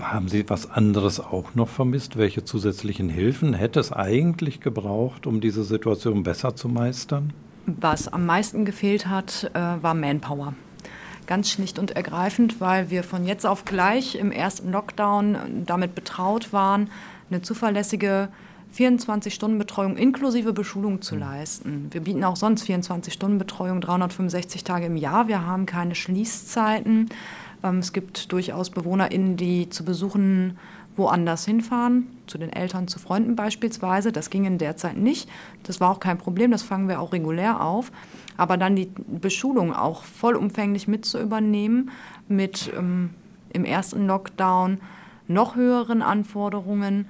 Haben 0.00 0.28
Sie 0.28 0.48
was 0.48 0.70
anderes 0.70 1.20
auch 1.20 1.54
noch 1.54 1.68
vermisst? 1.68 2.16
Welche 2.16 2.44
zusätzlichen 2.44 3.08
Hilfen 3.08 3.54
hätte 3.54 3.78
es 3.80 3.92
eigentlich 3.92 4.60
gebraucht, 4.60 5.26
um 5.26 5.40
diese 5.40 5.64
Situation 5.64 6.22
besser 6.22 6.56
zu 6.56 6.68
meistern? 6.68 7.32
Was 7.66 8.08
am 8.08 8.26
meisten 8.26 8.64
gefehlt 8.64 9.06
hat, 9.06 9.50
äh, 9.54 9.58
war 9.58 9.94
Manpower. 9.94 10.54
Ganz 11.26 11.50
schlicht 11.50 11.78
und 11.78 11.92
ergreifend, 11.92 12.60
weil 12.60 12.90
wir 12.90 13.02
von 13.02 13.24
jetzt 13.24 13.46
auf 13.46 13.64
gleich 13.64 14.16
im 14.16 14.30
ersten 14.30 14.70
Lockdown 14.70 15.64
damit 15.64 15.94
betraut 15.94 16.52
waren, 16.52 16.90
eine 17.30 17.40
zuverlässige 17.40 18.28
24-Stunden-Betreuung 18.76 19.96
inklusive 19.96 20.52
Beschulung 20.52 21.00
zu 21.00 21.16
leisten. 21.16 21.88
Wir 21.90 22.02
bieten 22.02 22.24
auch 22.24 22.36
sonst 22.36 22.68
24-Stunden-Betreuung 22.68 23.80
365 23.80 24.64
Tage 24.64 24.86
im 24.86 24.96
Jahr. 24.96 25.28
Wir 25.28 25.46
haben 25.46 25.64
keine 25.64 25.94
Schließzeiten. 25.94 27.08
Ähm, 27.62 27.78
es 27.78 27.92
gibt 27.92 28.32
durchaus 28.32 28.70
BewohnerInnen, 28.70 29.36
die 29.36 29.70
zu 29.70 29.84
Besuchen 29.84 30.58
woanders 30.96 31.44
hinfahren, 31.44 32.06
zu 32.26 32.38
den 32.38 32.52
Eltern, 32.52 32.88
zu 32.88 32.98
Freunden 32.98 33.36
beispielsweise. 33.36 34.12
Das 34.12 34.30
ging 34.30 34.44
in 34.44 34.58
der 34.58 34.76
Zeit 34.76 34.96
nicht. 34.96 35.28
Das 35.64 35.80
war 35.80 35.90
auch 35.90 36.00
kein 36.00 36.18
Problem, 36.18 36.50
das 36.50 36.62
fangen 36.62 36.88
wir 36.88 37.00
auch 37.00 37.12
regulär 37.12 37.60
auf. 37.60 37.90
Aber 38.36 38.56
dann 38.56 38.76
die 38.76 38.90
Beschulung 39.06 39.74
auch 39.74 40.04
vollumfänglich 40.04 40.88
mit 40.88 41.04
zu 41.04 41.20
übernehmen, 41.20 41.90
mit 42.28 42.72
ähm, 42.76 43.10
im 43.52 43.64
ersten 43.64 44.06
Lockdown 44.06 44.78
noch 45.26 45.56
höheren 45.56 46.02
Anforderungen, 46.02 47.06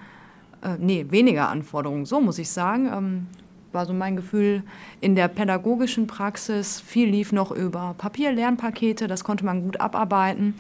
äh, 0.62 0.76
nee, 0.78 1.06
weniger 1.10 1.48
Anforderungen, 1.48 2.06
so 2.06 2.20
muss 2.20 2.38
ich 2.38 2.50
sagen. 2.50 2.88
Ähm, 2.92 3.26
war 3.74 3.86
so 3.86 3.92
mein 3.92 4.16
Gefühl 4.16 4.62
in 5.00 5.16
der 5.16 5.28
pädagogischen 5.28 6.06
Praxis. 6.06 6.80
Viel 6.80 7.08
lief 7.08 7.32
noch 7.32 7.50
über 7.50 7.94
Papier-Lernpakete, 7.98 9.08
das 9.08 9.24
konnte 9.24 9.44
man 9.44 9.62
gut 9.64 9.80
abarbeiten. 9.80 10.54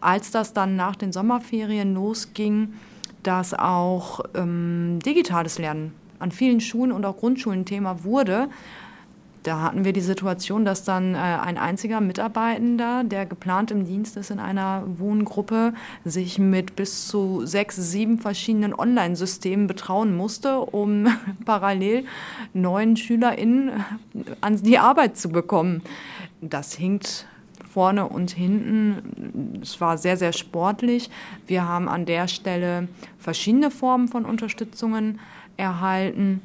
Als 0.00 0.30
das 0.30 0.52
dann 0.52 0.76
nach 0.76 0.96
den 0.96 1.12
Sommerferien 1.12 1.94
losging, 1.94 2.74
dass 3.22 3.54
auch 3.54 4.20
ähm, 4.34 4.98
digitales 5.04 5.58
Lernen 5.58 5.92
an 6.18 6.32
vielen 6.32 6.60
Schulen 6.60 6.92
und 6.92 7.04
auch 7.04 7.16
Grundschulen 7.16 7.64
Thema 7.64 8.04
wurde, 8.04 8.48
da 9.48 9.62
hatten 9.62 9.84
wir 9.84 9.92
die 9.92 10.00
Situation, 10.00 10.64
dass 10.64 10.84
dann 10.84 11.14
äh, 11.14 11.18
ein 11.18 11.58
einziger 11.58 12.00
Mitarbeitender, 12.00 13.02
der 13.04 13.24
geplant 13.24 13.70
im 13.70 13.86
Dienst 13.86 14.16
ist 14.16 14.30
in 14.30 14.40
einer 14.40 14.82
Wohngruppe, 14.86 15.72
sich 16.04 16.38
mit 16.38 16.76
bis 16.76 17.08
zu 17.08 17.46
sechs, 17.46 17.76
sieben 17.76 18.18
verschiedenen 18.18 18.74
Online-Systemen 18.74 19.66
betrauen 19.66 20.16
musste, 20.16 20.58
um 20.60 21.06
parallel 21.44 22.04
neuen 22.52 22.96
SchülerInnen 22.96 23.84
an 24.40 24.56
die 24.62 24.78
Arbeit 24.78 25.16
zu 25.16 25.30
bekommen. 25.30 25.82
Das 26.40 26.74
hinkt 26.74 27.26
vorne 27.72 28.08
und 28.08 28.30
hinten. 28.30 29.60
Es 29.62 29.80
war 29.80 29.98
sehr, 29.98 30.16
sehr 30.16 30.32
sportlich. 30.32 31.10
Wir 31.46 31.66
haben 31.66 31.88
an 31.88 32.06
der 32.06 32.28
Stelle 32.28 32.88
verschiedene 33.18 33.70
Formen 33.70 34.08
von 34.08 34.24
Unterstützungen 34.24 35.20
erhalten 35.56 36.40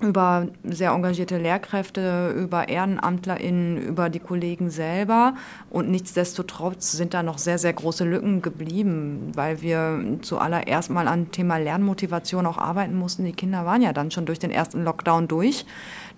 über 0.00 0.48
sehr 0.64 0.90
engagierte 0.90 1.38
Lehrkräfte, 1.38 2.34
über 2.36 2.68
EhrenamtlerInnen, 2.68 3.78
über 3.78 4.10
die 4.10 4.18
Kollegen 4.18 4.70
selber. 4.70 5.34
Und 5.70 5.90
nichtsdestotrotz 5.90 6.92
sind 6.92 7.14
da 7.14 7.22
noch 7.22 7.38
sehr, 7.38 7.58
sehr 7.58 7.72
große 7.72 8.04
Lücken 8.04 8.42
geblieben, 8.42 9.32
weil 9.34 9.62
wir 9.62 10.18
zuallererst 10.22 10.90
mal 10.90 11.08
an 11.08 11.30
Thema 11.30 11.58
Lernmotivation 11.58 12.46
auch 12.46 12.58
arbeiten 12.58 12.96
mussten. 12.96 13.24
Die 13.24 13.32
Kinder 13.32 13.64
waren 13.64 13.82
ja 13.82 13.92
dann 13.92 14.10
schon 14.10 14.26
durch 14.26 14.38
den 14.38 14.50
ersten 14.50 14.84
Lockdown 14.84 15.28
durch. 15.28 15.64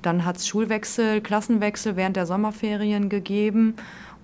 Dann 0.02 0.24
hat 0.24 0.36
es 0.36 0.48
Schulwechsel, 0.48 1.20
Klassenwechsel 1.20 1.96
während 1.96 2.16
der 2.16 2.26
Sommerferien 2.26 3.08
gegeben. 3.08 3.74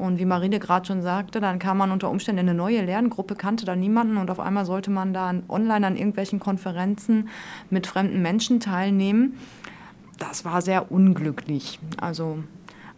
Und 0.01 0.19
wie 0.19 0.25
Marine 0.25 0.59
gerade 0.59 0.87
schon 0.87 1.03
sagte, 1.03 1.43
dann 1.43 1.59
kam 1.59 1.77
man 1.77 1.91
unter 1.91 2.09
Umständen 2.09 2.41
in 2.41 2.49
eine 2.49 2.57
neue 2.57 2.83
Lerngruppe, 2.83 3.35
kannte 3.35 3.67
da 3.67 3.77
niemanden 3.77 4.17
und 4.17 4.31
auf 4.31 4.41
einmal 4.41 4.65
sollte 4.65 4.91
man 4.91 5.13
da 5.13 5.35
online 5.47 5.87
an 5.87 5.95
irgendwelchen 5.95 6.41
Konferenzen 6.41 7.29
mit 7.69 7.87
fremden 7.87 8.23
Menschen 8.23 8.61
teilnehmen. 8.61 9.37
Das 10.19 10.47
war 10.47 10.63
sehr 10.63 10.91
unglücklich. 10.91 11.79
Also 12.01 12.43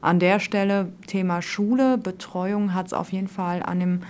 an 0.01 0.21
der 0.21 0.39
Stelle 0.39 0.93
Thema 1.09 1.43
Schule, 1.43 1.99
Betreuung 1.99 2.73
hat 2.73 2.87
es 2.87 2.93
auf 2.93 3.11
jeden 3.11 3.29
Fall 3.29 3.65
an 3.65 3.81
dem 3.81 4.01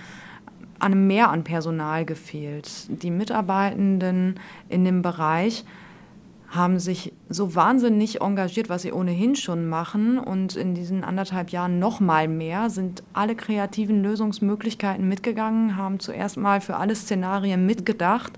an 0.79 0.93
einem 0.93 1.07
Mehr 1.07 1.31
an 1.31 1.45
Personal 1.45 2.05
gefehlt. 2.05 2.69
Die 3.03 3.11
Mitarbeitenden 3.11 4.39
in 4.69 4.85
dem 4.85 5.01
Bereich 5.01 5.65
haben 6.53 6.79
sich 6.79 7.15
so 7.31 7.55
wahnsinnig 7.55 8.21
engagiert, 8.21 8.69
was 8.69 8.83
sie 8.83 8.93
ohnehin 8.93 9.35
schon 9.37 9.69
machen. 9.69 10.19
Und 10.19 10.55
in 10.55 10.75
diesen 10.75 11.03
anderthalb 11.03 11.49
Jahren 11.49 11.79
noch 11.79 11.99
mal 11.99 12.29
mehr 12.29 12.69
sind 12.69 13.03
alle 13.15 13.35
kreativen 13.35 14.03
Lösungsmöglichkeiten 14.03 15.09
mitgegangen, 15.09 15.79
haben 15.79 15.99
zuerst 15.99 16.37
mal 16.37 16.61
für 16.61 16.77
alle 16.77 16.95
Szenarien 16.95 17.65
mitgedacht. 17.65 18.35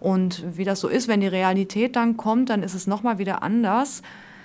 Und 0.00 0.42
wie 0.56 0.64
das 0.64 0.80
so 0.80 0.88
ist, 0.88 1.06
wenn 1.06 1.20
die 1.20 1.26
Realität 1.26 1.96
dann 1.96 2.16
kommt, 2.16 2.48
dann 2.48 2.62
ist 2.62 2.72
es 2.72 2.86
noch 2.86 3.02
mal 3.02 3.18
wieder 3.18 3.42
anders. 3.42 4.00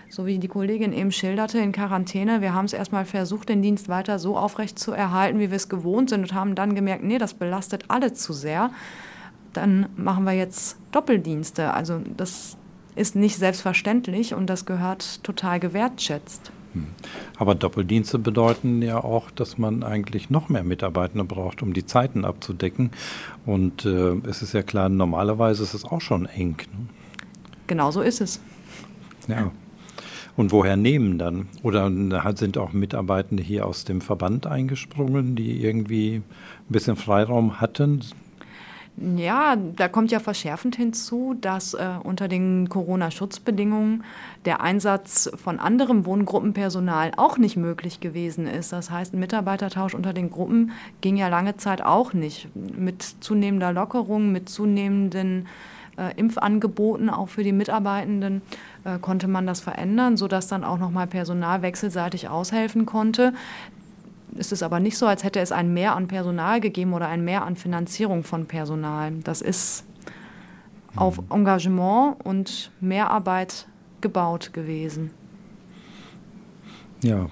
So 0.09 0.25
wie 0.25 0.37
die 0.37 0.49
Kollegin 0.49 0.91
eben 0.91 1.13
schilderte, 1.13 1.59
in 1.59 1.71
Quarantäne. 1.71 2.41
Wir 2.41 2.53
haben 2.53 2.65
es 2.65 2.73
erstmal 2.73 3.05
versucht, 3.05 3.47
den 3.47 3.61
Dienst 3.61 3.87
weiter 3.87 4.19
so 4.19 4.37
aufrecht 4.37 4.77
zu 4.77 4.91
erhalten, 4.91 5.39
wie 5.39 5.49
wir 5.49 5.55
es 5.55 5.69
gewohnt 5.69 6.09
sind 6.09 6.21
und 6.21 6.33
haben 6.33 6.53
dann 6.53 6.75
gemerkt, 6.75 7.03
nee, 7.05 7.17
das 7.17 7.33
belastet 7.33 7.85
alle 7.87 8.11
zu 8.11 8.33
sehr. 8.33 8.71
Dann 9.53 9.87
machen 9.95 10.25
wir 10.25 10.33
jetzt 10.33 10.77
Doppeldienste. 10.91 11.73
Also 11.73 12.01
das 12.17 12.57
ist 12.95 13.15
nicht 13.15 13.37
selbstverständlich 13.37 14.33
und 14.33 14.47
das 14.47 14.65
gehört 14.65 15.23
total 15.23 15.59
gewertschätzt. 15.59 16.51
Hm. 16.73 16.87
Aber 17.37 17.55
Doppeldienste 17.55 18.19
bedeuten 18.19 18.81
ja 18.81 19.03
auch, 19.03 19.31
dass 19.31 19.57
man 19.57 19.83
eigentlich 19.83 20.29
noch 20.29 20.49
mehr 20.49 20.63
Mitarbeitende 20.63 21.25
braucht, 21.25 21.61
um 21.61 21.73
die 21.73 21.85
Zeiten 21.85 22.25
abzudecken. 22.25 22.91
Und 23.45 23.85
äh, 23.85 24.15
es 24.27 24.41
ist 24.41 24.53
ja 24.53 24.61
klar, 24.61 24.89
normalerweise 24.89 25.63
ist 25.63 25.73
es 25.73 25.85
auch 25.85 26.01
schon 26.01 26.25
eng. 26.25 26.57
Ne? 26.57 26.87
Genau 27.67 27.91
so 27.91 28.01
ist 28.01 28.21
es. 28.21 28.39
Ja. 29.27 29.51
Und 30.37 30.51
woher 30.51 30.75
nehmen 30.75 31.17
dann? 31.17 31.47
Oder 31.63 31.89
sind 32.35 32.57
auch 32.57 32.73
Mitarbeitende 32.73 33.41
hier 33.41 33.65
aus 33.65 33.85
dem 33.85 34.01
Verband 34.01 34.47
eingesprungen, 34.47 35.35
die 35.35 35.63
irgendwie 35.63 36.15
ein 36.17 36.23
bisschen 36.67 36.97
Freiraum 36.97 37.61
hatten? 37.61 38.01
Ja, 38.97 39.57
da 39.57 39.89
kommt 39.89 40.11
ja 40.11 40.19
verschärfend 40.21 40.77
hinzu, 40.77 41.35
dass 41.41 41.73
äh, 41.73 41.85
unter 42.01 42.29
den 42.29 42.69
Corona-Schutzbedingungen 42.69 44.05
der 44.45 44.61
Einsatz 44.61 45.29
von 45.35 45.59
anderem 45.59 46.05
Wohngruppenpersonal 46.05 47.11
auch 47.17 47.37
nicht 47.37 47.57
möglich 47.57 47.99
gewesen 47.99 48.47
ist. 48.47 48.71
Das 48.71 48.91
heißt, 48.91 49.13
ein 49.13 49.19
Mitarbeitertausch 49.19 49.95
unter 49.95 50.13
den 50.13 50.29
Gruppen 50.29 50.71
ging 51.01 51.17
ja 51.17 51.27
lange 51.27 51.57
Zeit 51.57 51.81
auch 51.81 52.13
nicht. 52.13 52.47
Mit 52.55 53.03
zunehmender 53.19 53.73
Lockerung, 53.73 54.31
mit 54.31 54.47
zunehmenden 54.47 55.47
äh, 55.97 56.13
Impfangeboten 56.15 57.09
auch 57.09 57.27
für 57.27 57.43
die 57.43 57.51
Mitarbeitenden 57.51 58.43
äh, 58.85 58.97
konnte 58.99 59.27
man 59.27 59.45
das 59.45 59.59
verändern, 59.59 60.15
sodass 60.15 60.47
dann 60.47 60.63
auch 60.63 60.77
nochmal 60.77 61.07
Personal 61.07 61.61
wechselseitig 61.61 62.29
aushelfen 62.29 62.85
konnte 62.85 63.33
ist 64.35 64.51
es 64.51 64.63
aber 64.63 64.79
nicht 64.79 64.97
so, 64.97 65.07
als 65.07 65.23
hätte 65.23 65.39
es 65.39 65.51
ein 65.51 65.73
Mehr 65.73 65.95
an 65.95 66.07
Personal 66.07 66.59
gegeben 66.59 66.93
oder 66.93 67.07
ein 67.07 67.23
Mehr 67.23 67.45
an 67.45 67.55
Finanzierung 67.55 68.23
von 68.23 68.45
Personal. 68.45 69.13
Das 69.23 69.41
ist 69.41 69.85
auf 70.95 71.19
mhm. 71.19 71.27
Engagement 71.31 72.17
und 72.23 72.71
Mehrarbeit 72.79 73.67
gebaut 74.01 74.53
gewesen. 74.53 75.11
Ja, 77.01 77.27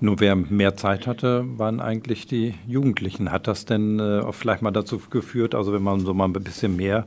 nur 0.00 0.20
wer 0.20 0.36
mehr 0.36 0.76
Zeit 0.76 1.06
hatte, 1.06 1.44
waren 1.58 1.80
eigentlich 1.80 2.26
die 2.26 2.54
Jugendlichen. 2.66 3.32
Hat 3.32 3.46
das 3.46 3.64
denn 3.64 3.98
äh, 3.98 4.32
vielleicht 4.32 4.62
mal 4.62 4.70
dazu 4.70 5.00
geführt, 5.10 5.54
also 5.54 5.72
wenn 5.72 5.82
man 5.82 6.00
so 6.00 6.14
mal 6.14 6.26
ein 6.26 6.32
bisschen 6.32 6.76
mehr, 6.76 7.06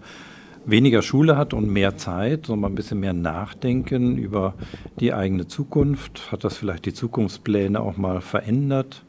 weniger 0.66 1.02
Schule 1.02 1.38
hat 1.38 1.54
und 1.54 1.70
mehr 1.70 1.98
Zeit, 1.98 2.48
so 2.48 2.56
mal 2.56 2.68
ein 2.68 2.76
bisschen 2.76 3.00
mehr 3.00 3.14
nachdenken 3.14 4.18
über 4.18 4.54
die 5.00 5.14
eigene 5.14 5.48
Zukunft, 5.48 6.32
hat 6.32 6.44
das 6.44 6.58
vielleicht 6.58 6.86
die 6.86 6.94
Zukunftspläne 6.94 7.80
auch 7.80 7.98
mal 7.98 8.22
verändert? 8.22 9.06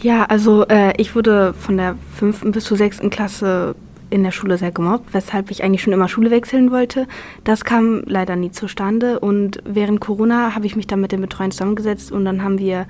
Ja, 0.00 0.24
also 0.24 0.66
äh, 0.66 0.92
ich 1.00 1.14
wurde 1.14 1.54
von 1.54 1.76
der 1.76 1.96
fünften 2.14 2.52
bis 2.52 2.64
zur 2.64 2.76
sechsten 2.76 3.08
Klasse 3.08 3.76
in 4.10 4.24
der 4.24 4.30
Schule 4.30 4.58
sehr 4.58 4.72
gemobbt, 4.72 5.14
weshalb 5.14 5.50
ich 5.50 5.64
eigentlich 5.64 5.82
schon 5.82 5.92
immer 5.92 6.08
Schule 6.08 6.30
wechseln 6.30 6.70
wollte. 6.70 7.06
Das 7.44 7.64
kam 7.64 8.02
leider 8.04 8.36
nie 8.36 8.50
zustande 8.50 9.20
und 9.20 9.62
während 9.64 10.00
Corona 10.00 10.54
habe 10.54 10.66
ich 10.66 10.76
mich 10.76 10.86
dann 10.86 11.00
mit 11.00 11.12
den 11.12 11.22
Betreuern 11.22 11.50
zusammengesetzt 11.50 12.12
und 12.12 12.24
dann 12.24 12.42
haben 12.42 12.58
wir 12.58 12.86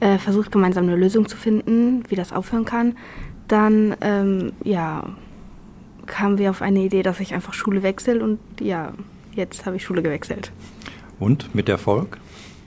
äh, 0.00 0.18
versucht, 0.18 0.50
gemeinsam 0.50 0.84
eine 0.84 0.96
Lösung 0.96 1.28
zu 1.28 1.36
finden, 1.36 2.02
wie 2.08 2.16
das 2.16 2.32
aufhören 2.32 2.64
kann. 2.64 2.96
Dann, 3.46 3.94
ähm, 4.00 4.52
ja, 4.64 5.04
kamen 6.06 6.38
wir 6.38 6.50
auf 6.50 6.60
eine 6.60 6.80
Idee, 6.80 7.02
dass 7.02 7.20
ich 7.20 7.34
einfach 7.34 7.54
Schule 7.54 7.82
wechsle 7.82 8.22
und 8.22 8.38
ja, 8.60 8.92
jetzt 9.34 9.66
habe 9.66 9.76
ich 9.76 9.84
Schule 9.84 10.02
gewechselt. 10.02 10.50
Und 11.20 11.54
mit 11.54 11.68
Erfolg? 11.68 12.18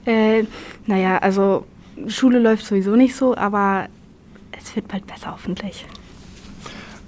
Äh, 0.06 0.44
naja, 0.86 1.18
also 1.18 1.66
Schule 2.06 2.38
läuft 2.38 2.64
sowieso 2.64 2.96
nicht 2.96 3.14
so, 3.14 3.36
aber 3.36 3.88
es 4.52 4.74
wird 4.76 4.88
bald 4.88 5.06
besser, 5.06 5.32
hoffentlich. 5.32 5.84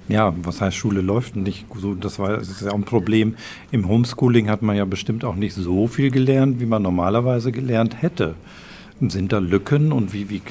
Ja, 0.07 0.33
was 0.43 0.59
heißt 0.59 0.75
Schule 0.75 1.01
läuft 1.01 1.35
nicht 1.35 1.65
so? 1.75 1.95
Das 1.95 2.19
war 2.19 2.37
das 2.37 2.49
ist 2.49 2.61
ja 2.61 2.71
auch 2.71 2.75
ein 2.75 2.83
Problem. 2.83 3.35
Im 3.71 3.87
Homeschooling 3.87 4.49
hat 4.49 4.61
man 4.61 4.75
ja 4.75 4.83
bestimmt 4.85 5.23
auch 5.23 5.35
nicht 5.35 5.53
so 5.53 5.87
viel 5.87 6.11
gelernt, 6.11 6.59
wie 6.59 6.65
man 6.65 6.81
normalerweise 6.81 7.51
gelernt 7.51 8.01
hätte. 8.01 8.35
Sind 8.99 9.31
da 9.31 9.39
Lücken 9.39 9.91
und 9.91 10.13
wie, 10.13 10.29
wie 10.29 10.41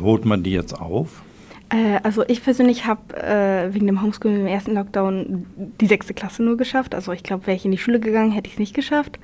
holt 0.00 0.26
man 0.26 0.42
die 0.42 0.50
jetzt 0.50 0.78
auf? 0.78 1.22
Äh, 1.70 1.98
also 2.02 2.24
ich 2.28 2.42
persönlich 2.42 2.86
habe 2.86 3.16
äh, 3.16 3.72
wegen 3.74 3.86
dem 3.86 4.02
Homeschooling 4.02 4.40
im 4.40 4.46
ersten 4.46 4.74
Lockdown 4.74 5.46
die 5.80 5.86
sechste 5.86 6.14
Klasse 6.14 6.42
nur 6.42 6.56
geschafft. 6.56 6.94
Also 6.94 7.12
ich 7.12 7.22
glaube, 7.22 7.46
wäre 7.46 7.56
ich 7.56 7.64
in 7.64 7.72
die 7.72 7.78
Schule 7.78 8.00
gegangen, 8.00 8.32
hätte 8.32 8.48
ich 8.48 8.54
es 8.54 8.58
nicht 8.58 8.74
geschafft. 8.74 9.18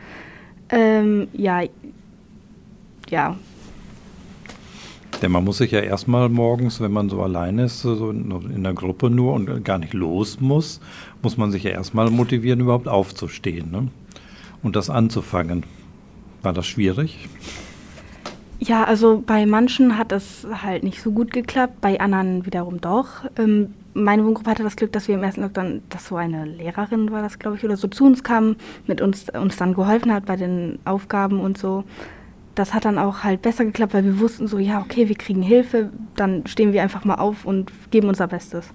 Ähm, 0.70 1.28
ja, 1.32 1.62
ja, 3.10 3.36
denn 5.22 5.32
man 5.32 5.44
muss 5.44 5.58
sich 5.58 5.70
ja 5.70 5.80
erstmal 5.80 6.28
morgens, 6.28 6.80
wenn 6.80 6.92
man 6.92 7.08
so 7.08 7.22
allein 7.22 7.58
ist, 7.58 7.80
so 7.80 8.10
in 8.10 8.62
der 8.62 8.74
Gruppe 8.74 9.08
nur 9.08 9.34
und 9.34 9.64
gar 9.64 9.78
nicht 9.78 9.94
los 9.94 10.40
muss, 10.40 10.80
muss 11.22 11.36
man 11.36 11.50
sich 11.50 11.62
ja 11.62 11.70
erstmal 11.70 12.10
motivieren, 12.10 12.60
überhaupt 12.60 12.88
aufzustehen. 12.88 13.70
Ne? 13.70 13.88
und 14.62 14.76
das 14.76 14.90
anzufangen. 14.90 15.64
War 16.42 16.52
das 16.52 16.66
schwierig? 16.66 17.28
Ja, 18.58 18.84
also 18.84 19.22
bei 19.26 19.44
manchen 19.44 19.98
hat 19.98 20.12
es 20.12 20.46
halt 20.62 20.84
nicht 20.84 21.02
so 21.02 21.10
gut 21.10 21.32
geklappt, 21.32 21.80
bei 21.80 22.00
anderen 22.00 22.46
wiederum 22.46 22.80
doch. 22.80 23.24
Ähm, 23.36 23.74
meine 23.94 24.24
Wohngruppe 24.24 24.50
hatte 24.50 24.62
das 24.62 24.76
Glück, 24.76 24.92
dass 24.92 25.08
wir 25.08 25.16
im 25.16 25.22
ersten 25.22 25.42
Lockdown, 25.42 25.82
dass 25.88 26.06
so 26.06 26.16
eine 26.16 26.44
Lehrerin 26.44 27.10
war 27.10 27.22
das, 27.22 27.38
glaube 27.38 27.56
ich, 27.56 27.64
oder 27.64 27.76
so 27.76 27.88
zu 27.88 28.04
uns 28.04 28.22
kam, 28.22 28.56
mit 28.86 29.00
uns, 29.00 29.26
uns 29.30 29.56
dann 29.56 29.74
geholfen 29.74 30.12
hat 30.12 30.26
bei 30.26 30.36
den 30.36 30.78
Aufgaben 30.84 31.40
und 31.40 31.58
so. 31.58 31.84
Das 32.54 32.74
hat 32.74 32.84
dann 32.84 32.98
auch 32.98 33.22
halt 33.24 33.42
besser 33.42 33.64
geklappt, 33.64 33.94
weil 33.94 34.04
wir 34.04 34.18
wussten 34.18 34.46
so, 34.46 34.58
ja, 34.58 34.80
okay, 34.80 35.08
wir 35.08 35.16
kriegen 35.16 35.42
Hilfe, 35.42 35.90
dann 36.16 36.46
stehen 36.46 36.72
wir 36.72 36.82
einfach 36.82 37.04
mal 37.04 37.14
auf 37.14 37.44
und 37.44 37.72
geben 37.90 38.08
unser 38.08 38.26
Bestes. 38.26 38.68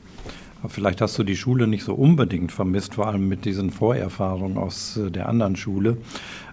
Aber 0.62 0.70
vielleicht 0.70 1.02
hast 1.02 1.18
du 1.20 1.24
die 1.24 1.36
Schule 1.36 1.68
nicht 1.68 1.84
so 1.84 1.94
unbedingt 1.94 2.52
vermisst, 2.52 2.96
vor 2.96 3.08
allem 3.08 3.28
mit 3.28 3.46
diesen 3.46 3.70
Vorerfahrungen 3.70 4.58
aus 4.58 4.98
äh, 4.98 5.12
der 5.12 5.30
anderen 5.30 5.56
Schule. 5.56 5.98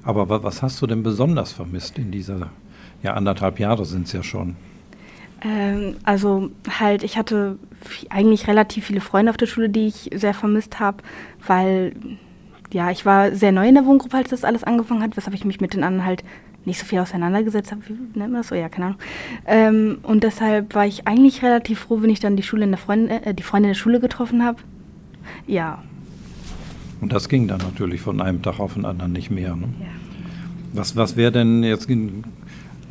Aber 0.03 0.43
was 0.43 0.63
hast 0.63 0.83
du 0.83 0.87
denn 0.87 1.03
besonders 1.03 1.53
vermisst 1.53 1.99
in 1.99 2.11
dieser 2.11 2.51
ja, 3.05 3.13
anderthalb 3.13 3.61
Jahre 3.61 3.85
sind 3.85 4.07
es 4.07 4.13
ja 4.13 4.23
schon. 4.23 4.57
Ähm, 5.43 5.97
also 6.05 6.51
halt, 6.81 7.05
ich 7.05 7.17
hatte 7.17 7.59
eigentlich 8.09 8.49
relativ 8.49 8.87
viele 8.87 9.03
Freunde 9.03 9.31
auf 9.31 9.37
der 9.37 9.47
Schule, 9.47 9.69
die 9.69 9.87
ich 9.87 10.11
sehr 10.15 10.35
vermisst 10.35 10.81
habe, 10.81 10.99
weil 11.47 11.95
ja, 12.73 12.91
ich 12.91 13.07
war 13.07 13.33
sehr 13.33 13.53
neu 13.53 13.69
in 13.69 13.75
der 13.75 13.85
Wohngruppe, 13.85 14.17
als 14.17 14.31
das 14.31 14.43
alles 14.43 14.65
angefangen 14.65 15.03
hat, 15.03 15.17
weshalb 15.17 15.37
ich 15.37 15.45
mich 15.45 15.61
mit 15.61 15.75
den 15.75 15.85
anderen 15.85 16.07
halt 16.07 16.25
nicht 16.67 16.79
so 16.79 16.87
viel 16.87 16.99
auseinandergesetzt 16.99 17.71
habe. 17.71 17.83
Wie 17.87 18.19
nennt 18.19 18.33
man 18.33 18.41
das 18.41 18.49
so? 18.49 18.55
Ja, 18.55 18.69
keine 18.69 18.87
Ahnung. 18.87 18.99
Ähm, 19.47 19.99
und 20.03 20.25
deshalb 20.25 20.75
war 20.75 20.87
ich 20.87 21.07
eigentlich 21.07 21.43
relativ 21.43 21.81
froh, 21.81 22.03
wenn 22.03 22.11
ich 22.11 22.21
dann 22.21 22.37
die 22.37 22.43
Schule 22.43 22.65
in 22.65 22.71
der 22.71 22.79
Freund, 22.79 23.11
äh, 23.11 23.35
die 23.35 23.43
Freunde 23.43 23.69
in 23.69 23.75
der 23.75 23.79
Schule 23.79 24.01
getroffen 24.01 24.45
habe. 24.45 24.59
Ja. 25.47 25.83
Und 27.01 27.13
das 27.13 27.29
ging 27.29 27.49
dann 27.49 27.59
natürlich 27.59 28.01
von 28.01 28.21
einem 28.21 28.43
Tag 28.43 28.61
auf 28.61 28.75
den 28.75 28.85
anderen 28.85 29.13
nicht 29.13 29.31
mehr. 29.31 29.57
Ne? 29.57 29.69
Ja. 29.81 29.87
Was, 30.73 30.97
was 30.97 31.17
wäre 31.17 31.33
denn 31.33 31.63
jetzt 31.63 31.89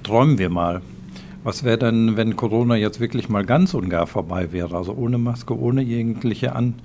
träumen 0.03 0.37
wir 0.37 0.49
mal. 0.49 0.81
Was 1.43 1.63
wäre 1.63 1.77
denn, 1.77 2.15
wenn 2.15 2.35
Corona 2.35 2.75
jetzt 2.75 2.99
wirklich 2.99 3.27
mal 3.27 3.45
ganz 3.45 3.73
und 3.73 3.89
gar 3.89 4.07
vorbei 4.07 4.51
wäre? 4.51 4.77
Also 4.77 4.93
ohne 4.93 5.17
Maske, 5.17 5.57
ohne 5.57 5.81
jegliche 5.81 6.55
An 6.55 6.75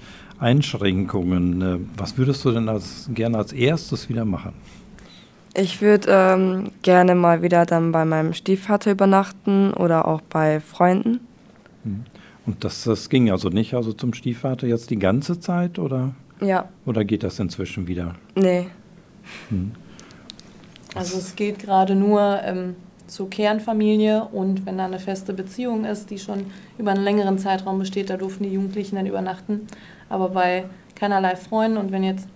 Einschränkungen. 0.40 1.62
Äh, 1.62 1.78
was 1.96 2.16
würdest 2.16 2.44
du 2.44 2.52
denn 2.52 2.68
als, 2.68 3.08
gerne 3.12 3.38
als 3.38 3.52
erstes 3.52 4.08
wieder 4.08 4.24
machen? 4.24 4.52
Ich 5.54 5.80
würde 5.80 6.08
ähm, 6.10 6.72
gerne 6.82 7.14
mal 7.14 7.42
wieder 7.42 7.66
dann 7.66 7.92
bei 7.92 8.04
meinem 8.04 8.34
Stiefvater 8.34 8.92
übernachten 8.92 9.72
oder 9.72 10.06
auch 10.06 10.20
bei 10.20 10.60
Freunden. 10.60 11.20
Hm. 11.84 12.04
Und 12.46 12.64
das, 12.64 12.84
das 12.84 13.08
ging 13.08 13.30
also 13.30 13.48
nicht 13.48 13.74
also 13.74 13.92
zum 13.92 14.14
Stiefvater 14.14 14.66
jetzt 14.66 14.90
die 14.90 14.98
ganze 14.98 15.38
Zeit 15.40 15.78
oder? 15.78 16.14
Ja. 16.40 16.68
Oder 16.86 17.04
geht 17.04 17.22
das 17.22 17.38
inzwischen 17.38 17.88
wieder? 17.88 18.14
Nee. 18.34 18.68
Hm. 19.50 19.72
Also 20.94 21.18
es 21.18 21.36
geht 21.36 21.58
gerade 21.58 21.94
nur 21.94 22.40
ähm, 22.42 22.76
zur 23.06 23.28
Kernfamilie 23.28 24.24
und 24.32 24.64
wenn 24.66 24.78
da 24.78 24.86
eine 24.86 24.98
feste 24.98 25.32
Beziehung 25.32 25.84
ist, 25.84 26.10
die 26.10 26.18
schon 26.18 26.46
über 26.78 26.92
einen 26.92 27.04
längeren 27.04 27.38
Zeitraum 27.38 27.78
besteht, 27.78 28.10
da 28.10 28.16
durften 28.16 28.44
die 28.44 28.52
Jugendlichen 28.52 28.96
dann 28.96 29.06
übernachten. 29.06 29.66
Aber 30.08 30.30
bei 30.30 30.64
keinerlei 30.94 31.36
Freunden 31.36 31.76
und 31.76 31.92
wenn 31.92 32.02
jetzt 32.02 32.28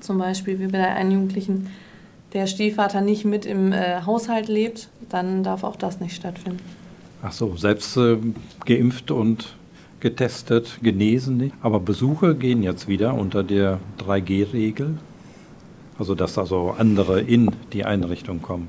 zum 0.00 0.18
Beispiel 0.18 0.58
wie 0.58 0.66
bei 0.66 0.86
einem 0.86 1.12
Jugendlichen 1.12 1.68
der 2.32 2.46
Stiefvater 2.46 3.00
nicht 3.00 3.24
mit 3.24 3.46
im 3.46 3.72
äh, 3.72 4.02
Haushalt 4.06 4.48
lebt, 4.48 4.88
dann 5.08 5.42
darf 5.42 5.64
auch 5.64 5.76
das 5.76 6.00
nicht 6.00 6.14
stattfinden. 6.14 6.60
Ach 7.22 7.32
so, 7.32 7.56
selbst 7.56 7.96
äh, 7.96 8.16
geimpft 8.64 9.10
und 9.10 9.54
getestet, 10.00 10.78
genesen 10.82 11.36
nicht. 11.36 11.54
Aber 11.62 11.80
Besuche 11.80 12.34
gehen 12.34 12.62
jetzt 12.62 12.88
wieder 12.88 13.14
unter 13.14 13.42
der 13.42 13.78
3G-Regel. 13.98 14.98
Also 15.98 16.14
dass 16.14 16.38
also 16.38 16.74
andere 16.78 17.20
in 17.20 17.50
die 17.74 17.84
Einrichtung 17.84 18.40
kommen. 18.40 18.68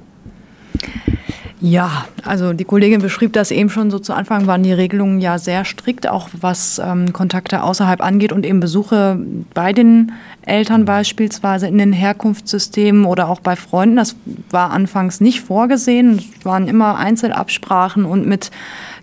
Ja, 1.63 2.06
also 2.24 2.54
die 2.54 2.63
Kollegin 2.63 3.02
beschrieb 3.02 3.34
das 3.34 3.52
eben 3.52 3.69
schon 3.69 3.91
so 3.91 4.00
zu 4.00 4.13
Anfang, 4.13 4.47
waren 4.47 4.63
die 4.63 4.74
Regelungen 4.74 5.21
ja 5.21 5.38
sehr 5.38 5.63
strikt, 5.63 6.08
auch 6.08 6.30
was 6.34 6.82
ähm, 6.84 7.13
Kontakte 7.13 7.62
außerhalb 7.62 8.02
angeht 8.02 8.32
und 8.32 8.47
eben 8.47 8.60
Besuche 8.60 9.19
bei 9.54 9.71
den 9.71 10.12
Eltern 10.43 10.86
beispielsweise 10.86 11.67
in 11.67 11.78
den 11.78 11.93
Herkunftssystemen 11.93 13.06
oder 13.06 13.30
auch 13.30 13.41
bei 13.41 13.56
Freunden. 13.56 13.97
Das 13.97 14.15
war 14.50 14.71
anfangs 14.71 15.21
nicht 15.21 15.41
vorgesehen. 15.41 16.19
Es 16.39 16.45
waren 16.45 16.67
immer 16.67 16.97
Einzelabsprachen 16.97 18.06
und 18.06 18.26
mit 18.26 18.50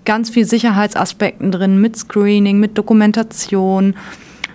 ganz 0.05 0.29
viel 0.29 0.45
Sicherheitsaspekten 0.45 1.53
drin, 1.53 1.81
mit 1.81 1.97
Screening, 1.97 2.59
mit 2.59 2.77
Dokumentation, 2.77 3.95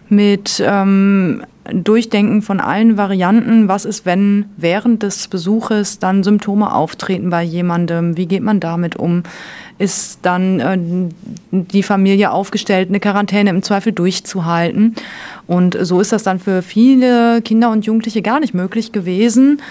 mit 0.10 0.62
ähm, 0.66 1.42
Durchdenken 1.72 2.42
von 2.42 2.60
allen 2.60 2.98
Varianten. 2.98 3.70
Was 3.70 3.86
ist, 3.86 4.06
wenn 4.06 4.46
während 4.58 5.02
des 5.02 5.30
Besuches 5.30 5.98
dann 6.00 6.24
Symptome 6.24 6.74
auftreten 6.74 7.30
bei 7.30 7.42
jemandem? 7.42 8.18
Wie 8.18 8.26
geht 8.26 8.44
man 8.44 8.60
damit 8.60 8.98
um? 8.98 9.24
Ist 9.78 10.20
dann 10.24 10.60
äh, 10.60 10.78
die 11.52 11.84
Familie 11.84 12.32
aufgestellt, 12.32 12.90
eine 12.90 13.00
Quarantäne 13.00 13.50
im 13.50 13.64
Zweifel 13.64 13.94
durchzuhalten? 13.94 14.96
Und 15.48 15.78
so 15.80 16.02
ist 16.02 16.12
das 16.12 16.24
dann 16.24 16.40
für 16.40 16.62
viele 16.62 17.42
Kinder 17.42 17.72
und 17.72 17.86
Jugendliche 17.86 18.22
gar 18.22 18.42
nicht 18.42 18.54
möglich 18.54 18.92
gewesen, 18.92 19.62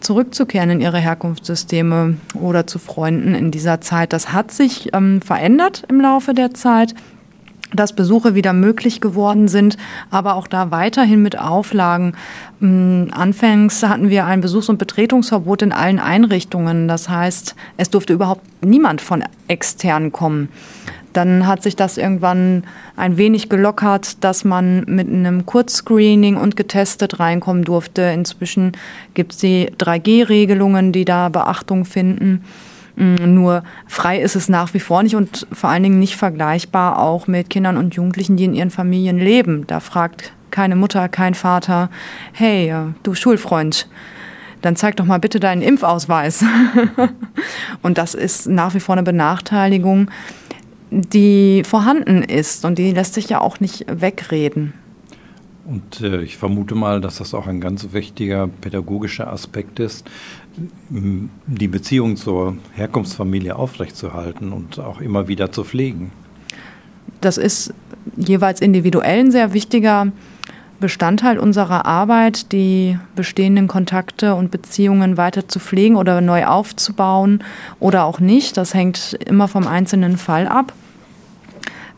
zurückzukehren 0.00 0.70
in 0.70 0.80
ihre 0.80 0.98
Herkunftssysteme 0.98 2.16
oder 2.34 2.66
zu 2.66 2.80
Freunden 2.80 3.34
in 3.34 3.52
dieser 3.52 3.80
Zeit. 3.80 4.12
Das 4.12 4.32
hat 4.32 4.50
sich 4.50 4.90
ähm, 4.94 5.22
verändert 5.22 5.84
im 5.88 6.00
Laufe 6.00 6.34
der 6.34 6.54
Zeit 6.54 6.94
dass 7.74 7.92
Besuche 7.92 8.34
wieder 8.34 8.52
möglich 8.52 9.00
geworden 9.00 9.48
sind, 9.48 9.76
aber 10.10 10.34
auch 10.34 10.46
da 10.46 10.70
weiterhin 10.70 11.22
mit 11.22 11.38
Auflagen. 11.38 12.14
Mm, 12.60 13.04
anfangs 13.10 13.82
hatten 13.82 14.10
wir 14.10 14.26
ein 14.26 14.40
Besuchs- 14.40 14.68
und 14.68 14.78
Betretungsverbot 14.78 15.62
in 15.62 15.72
allen 15.72 15.98
Einrichtungen. 15.98 16.88
Das 16.88 17.08
heißt, 17.08 17.54
es 17.76 17.90
durfte 17.90 18.12
überhaupt 18.12 18.42
niemand 18.64 19.00
von 19.00 19.24
extern 19.48 20.12
kommen. 20.12 20.48
Dann 21.12 21.46
hat 21.46 21.62
sich 21.62 21.74
das 21.74 21.98
irgendwann 21.98 22.64
ein 22.96 23.16
wenig 23.16 23.48
gelockert, 23.48 24.22
dass 24.22 24.44
man 24.44 24.84
mit 24.86 25.08
einem 25.08 25.44
Kurzscreening 25.44 26.36
und 26.36 26.56
getestet 26.56 27.18
reinkommen 27.18 27.64
durfte. 27.64 28.02
Inzwischen 28.02 28.72
gibt 29.14 29.32
es 29.32 29.38
die 29.38 29.70
3G-Regelungen, 29.78 30.92
die 30.92 31.04
da 31.04 31.28
Beachtung 31.28 31.84
finden. 31.84 32.44
Mm, 32.96 33.34
nur 33.34 33.62
frei 33.86 34.20
ist 34.20 34.36
es 34.36 34.48
nach 34.48 34.74
wie 34.74 34.80
vor 34.80 35.02
nicht 35.02 35.16
und 35.16 35.46
vor 35.52 35.70
allen 35.70 35.82
Dingen 35.82 35.98
nicht 35.98 36.16
vergleichbar 36.16 36.98
auch 36.98 37.26
mit 37.26 37.50
Kindern 37.50 37.76
und 37.76 37.94
Jugendlichen, 37.94 38.36
die 38.36 38.44
in 38.44 38.54
ihren 38.54 38.70
Familien 38.70 39.18
leben. 39.18 39.66
Da 39.66 39.80
fragt 39.80 40.32
keine 40.50 40.76
Mutter, 40.76 41.08
kein 41.08 41.34
Vater, 41.34 41.90
hey, 42.32 42.70
äh, 42.70 42.92
du 43.02 43.14
Schulfreund, 43.14 43.88
dann 44.62 44.76
zeig 44.76 44.96
doch 44.96 45.04
mal 45.04 45.18
bitte 45.18 45.40
deinen 45.40 45.62
Impfausweis. 45.62 46.44
und 47.82 47.98
das 47.98 48.14
ist 48.14 48.48
nach 48.48 48.74
wie 48.74 48.80
vor 48.80 48.94
eine 48.94 49.02
Benachteiligung, 49.02 50.10
die 50.90 51.62
vorhanden 51.64 52.22
ist 52.22 52.64
und 52.64 52.78
die 52.78 52.92
lässt 52.92 53.14
sich 53.14 53.28
ja 53.28 53.40
auch 53.40 53.60
nicht 53.60 53.86
wegreden. 53.88 54.74
Und 55.70 56.00
äh, 56.00 56.22
ich 56.22 56.36
vermute 56.36 56.74
mal, 56.74 57.00
dass 57.00 57.18
das 57.18 57.32
auch 57.32 57.46
ein 57.46 57.60
ganz 57.60 57.92
wichtiger 57.92 58.48
pädagogischer 58.48 59.32
Aspekt 59.32 59.78
ist, 59.78 60.04
die 60.88 61.68
Beziehung 61.68 62.16
zur 62.16 62.56
Herkunftsfamilie 62.74 63.54
aufrechtzuerhalten 63.54 64.52
und 64.52 64.80
auch 64.80 65.00
immer 65.00 65.28
wieder 65.28 65.52
zu 65.52 65.62
pflegen. 65.62 66.10
Das 67.20 67.38
ist 67.38 67.72
jeweils 68.16 68.60
individuell 68.60 69.20
ein 69.20 69.30
sehr 69.30 69.52
wichtiger 69.52 70.10
Bestandteil 70.80 71.38
unserer 71.38 71.86
Arbeit, 71.86 72.50
die 72.50 72.98
bestehenden 73.14 73.68
Kontakte 73.68 74.34
und 74.34 74.50
Beziehungen 74.50 75.16
weiter 75.16 75.46
zu 75.46 75.60
pflegen 75.60 75.94
oder 75.94 76.20
neu 76.20 76.46
aufzubauen 76.46 77.44
oder 77.78 78.06
auch 78.06 78.18
nicht. 78.18 78.56
Das 78.56 78.74
hängt 78.74 79.16
immer 79.24 79.46
vom 79.46 79.68
einzelnen 79.68 80.16
Fall 80.16 80.48
ab. 80.48 80.72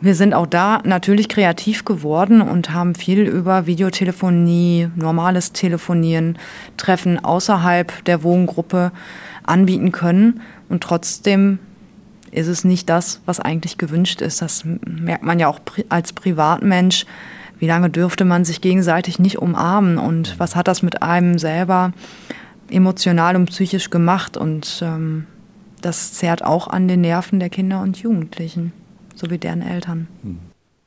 Wir 0.02 0.16
sind 0.16 0.34
auch 0.34 0.48
da 0.48 0.80
natürlich 0.82 1.28
kreativ 1.28 1.84
geworden 1.84 2.42
und 2.42 2.70
haben 2.70 2.96
viel 2.96 3.20
über 3.20 3.68
Videotelefonie, 3.68 4.88
normales 4.96 5.52
Telefonieren, 5.52 6.38
Treffen 6.76 7.24
außerhalb 7.24 8.04
der 8.06 8.24
Wohngruppe 8.24 8.90
anbieten 9.44 9.92
können. 9.92 10.40
Und 10.68 10.82
trotzdem 10.82 11.60
ist 12.32 12.48
es 12.48 12.64
nicht 12.64 12.90
das, 12.90 13.20
was 13.26 13.38
eigentlich 13.38 13.78
gewünscht 13.78 14.22
ist. 14.22 14.42
Das 14.42 14.64
merkt 14.64 15.22
man 15.22 15.38
ja 15.38 15.46
auch 15.46 15.60
als 15.88 16.12
Privatmensch. 16.12 17.06
Wie 17.60 17.68
lange 17.68 17.88
dürfte 17.88 18.24
man 18.24 18.44
sich 18.44 18.60
gegenseitig 18.60 19.20
nicht 19.20 19.38
umarmen 19.38 19.98
und 19.98 20.34
was 20.40 20.56
hat 20.56 20.66
das 20.66 20.82
mit 20.82 21.04
einem 21.04 21.38
selber 21.38 21.92
emotional 22.68 23.36
und 23.36 23.50
psychisch 23.50 23.88
gemacht? 23.88 24.36
Und 24.36 24.82
ähm, 24.84 25.28
das 25.80 26.14
zehrt 26.14 26.44
auch 26.44 26.66
an 26.66 26.88
den 26.88 27.02
Nerven 27.02 27.38
der 27.38 27.50
Kinder 27.50 27.82
und 27.82 27.98
Jugendlichen 27.98 28.72
so 29.14 29.30
wie 29.30 29.38
deren 29.38 29.62
Eltern. 29.62 30.08
Hm. 30.22 30.38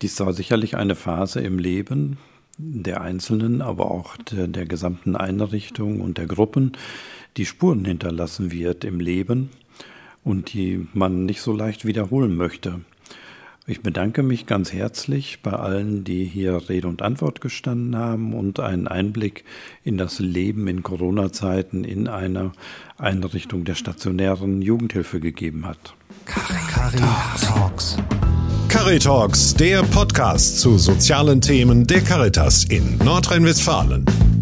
Dies 0.01 0.19
war 0.19 0.33
sicherlich 0.33 0.75
eine 0.75 0.95
Phase 0.95 1.39
im 1.41 1.57
Leben 1.57 2.17
der 2.57 3.01
Einzelnen, 3.01 3.61
aber 3.61 3.91
auch 3.91 4.17
der, 4.17 4.47
der 4.47 4.65
gesamten 4.65 5.15
Einrichtung 5.15 6.01
und 6.01 6.17
der 6.17 6.25
Gruppen, 6.25 6.73
die 7.37 7.45
Spuren 7.45 7.85
hinterlassen 7.85 8.51
wird 8.51 8.83
im 8.83 8.99
Leben 8.99 9.49
und 10.23 10.53
die 10.53 10.87
man 10.93 11.25
nicht 11.25 11.41
so 11.41 11.53
leicht 11.53 11.85
wiederholen 11.85 12.35
möchte. 12.35 12.81
Ich 13.67 13.81
bedanke 13.81 14.21
mich 14.21 14.45
ganz 14.45 14.71
herzlich 14.71 15.39
bei 15.41 15.53
allen, 15.53 16.03
die 16.03 16.23
hier 16.23 16.69
Rede 16.69 16.87
und 16.87 17.01
Antwort 17.01 17.41
gestanden 17.41 17.95
haben 17.95 18.35
und 18.35 18.59
einen 18.59 18.87
Einblick 18.87 19.43
in 19.83 19.97
das 19.97 20.19
Leben 20.19 20.67
in 20.67 20.83
Corona-Zeiten 20.83 21.83
in 21.83 22.07
einer 22.07 22.51
Einrichtung 22.97 23.65
der 23.65 23.73
stationären 23.73 24.61
Jugendhilfe 24.61 25.19
gegeben 25.19 25.65
hat. 25.65 25.95
Caritalks. 26.25 27.97
Caritalks, 28.67 29.53
der 29.53 29.83
Podcast 29.83 30.59
zu 30.59 30.77
sozialen 30.77 31.39
Themen 31.39 31.85
der 31.85 32.01
Caritas 32.01 32.63
in 32.65 32.97
Nordrhein-Westfalen. 32.97 34.34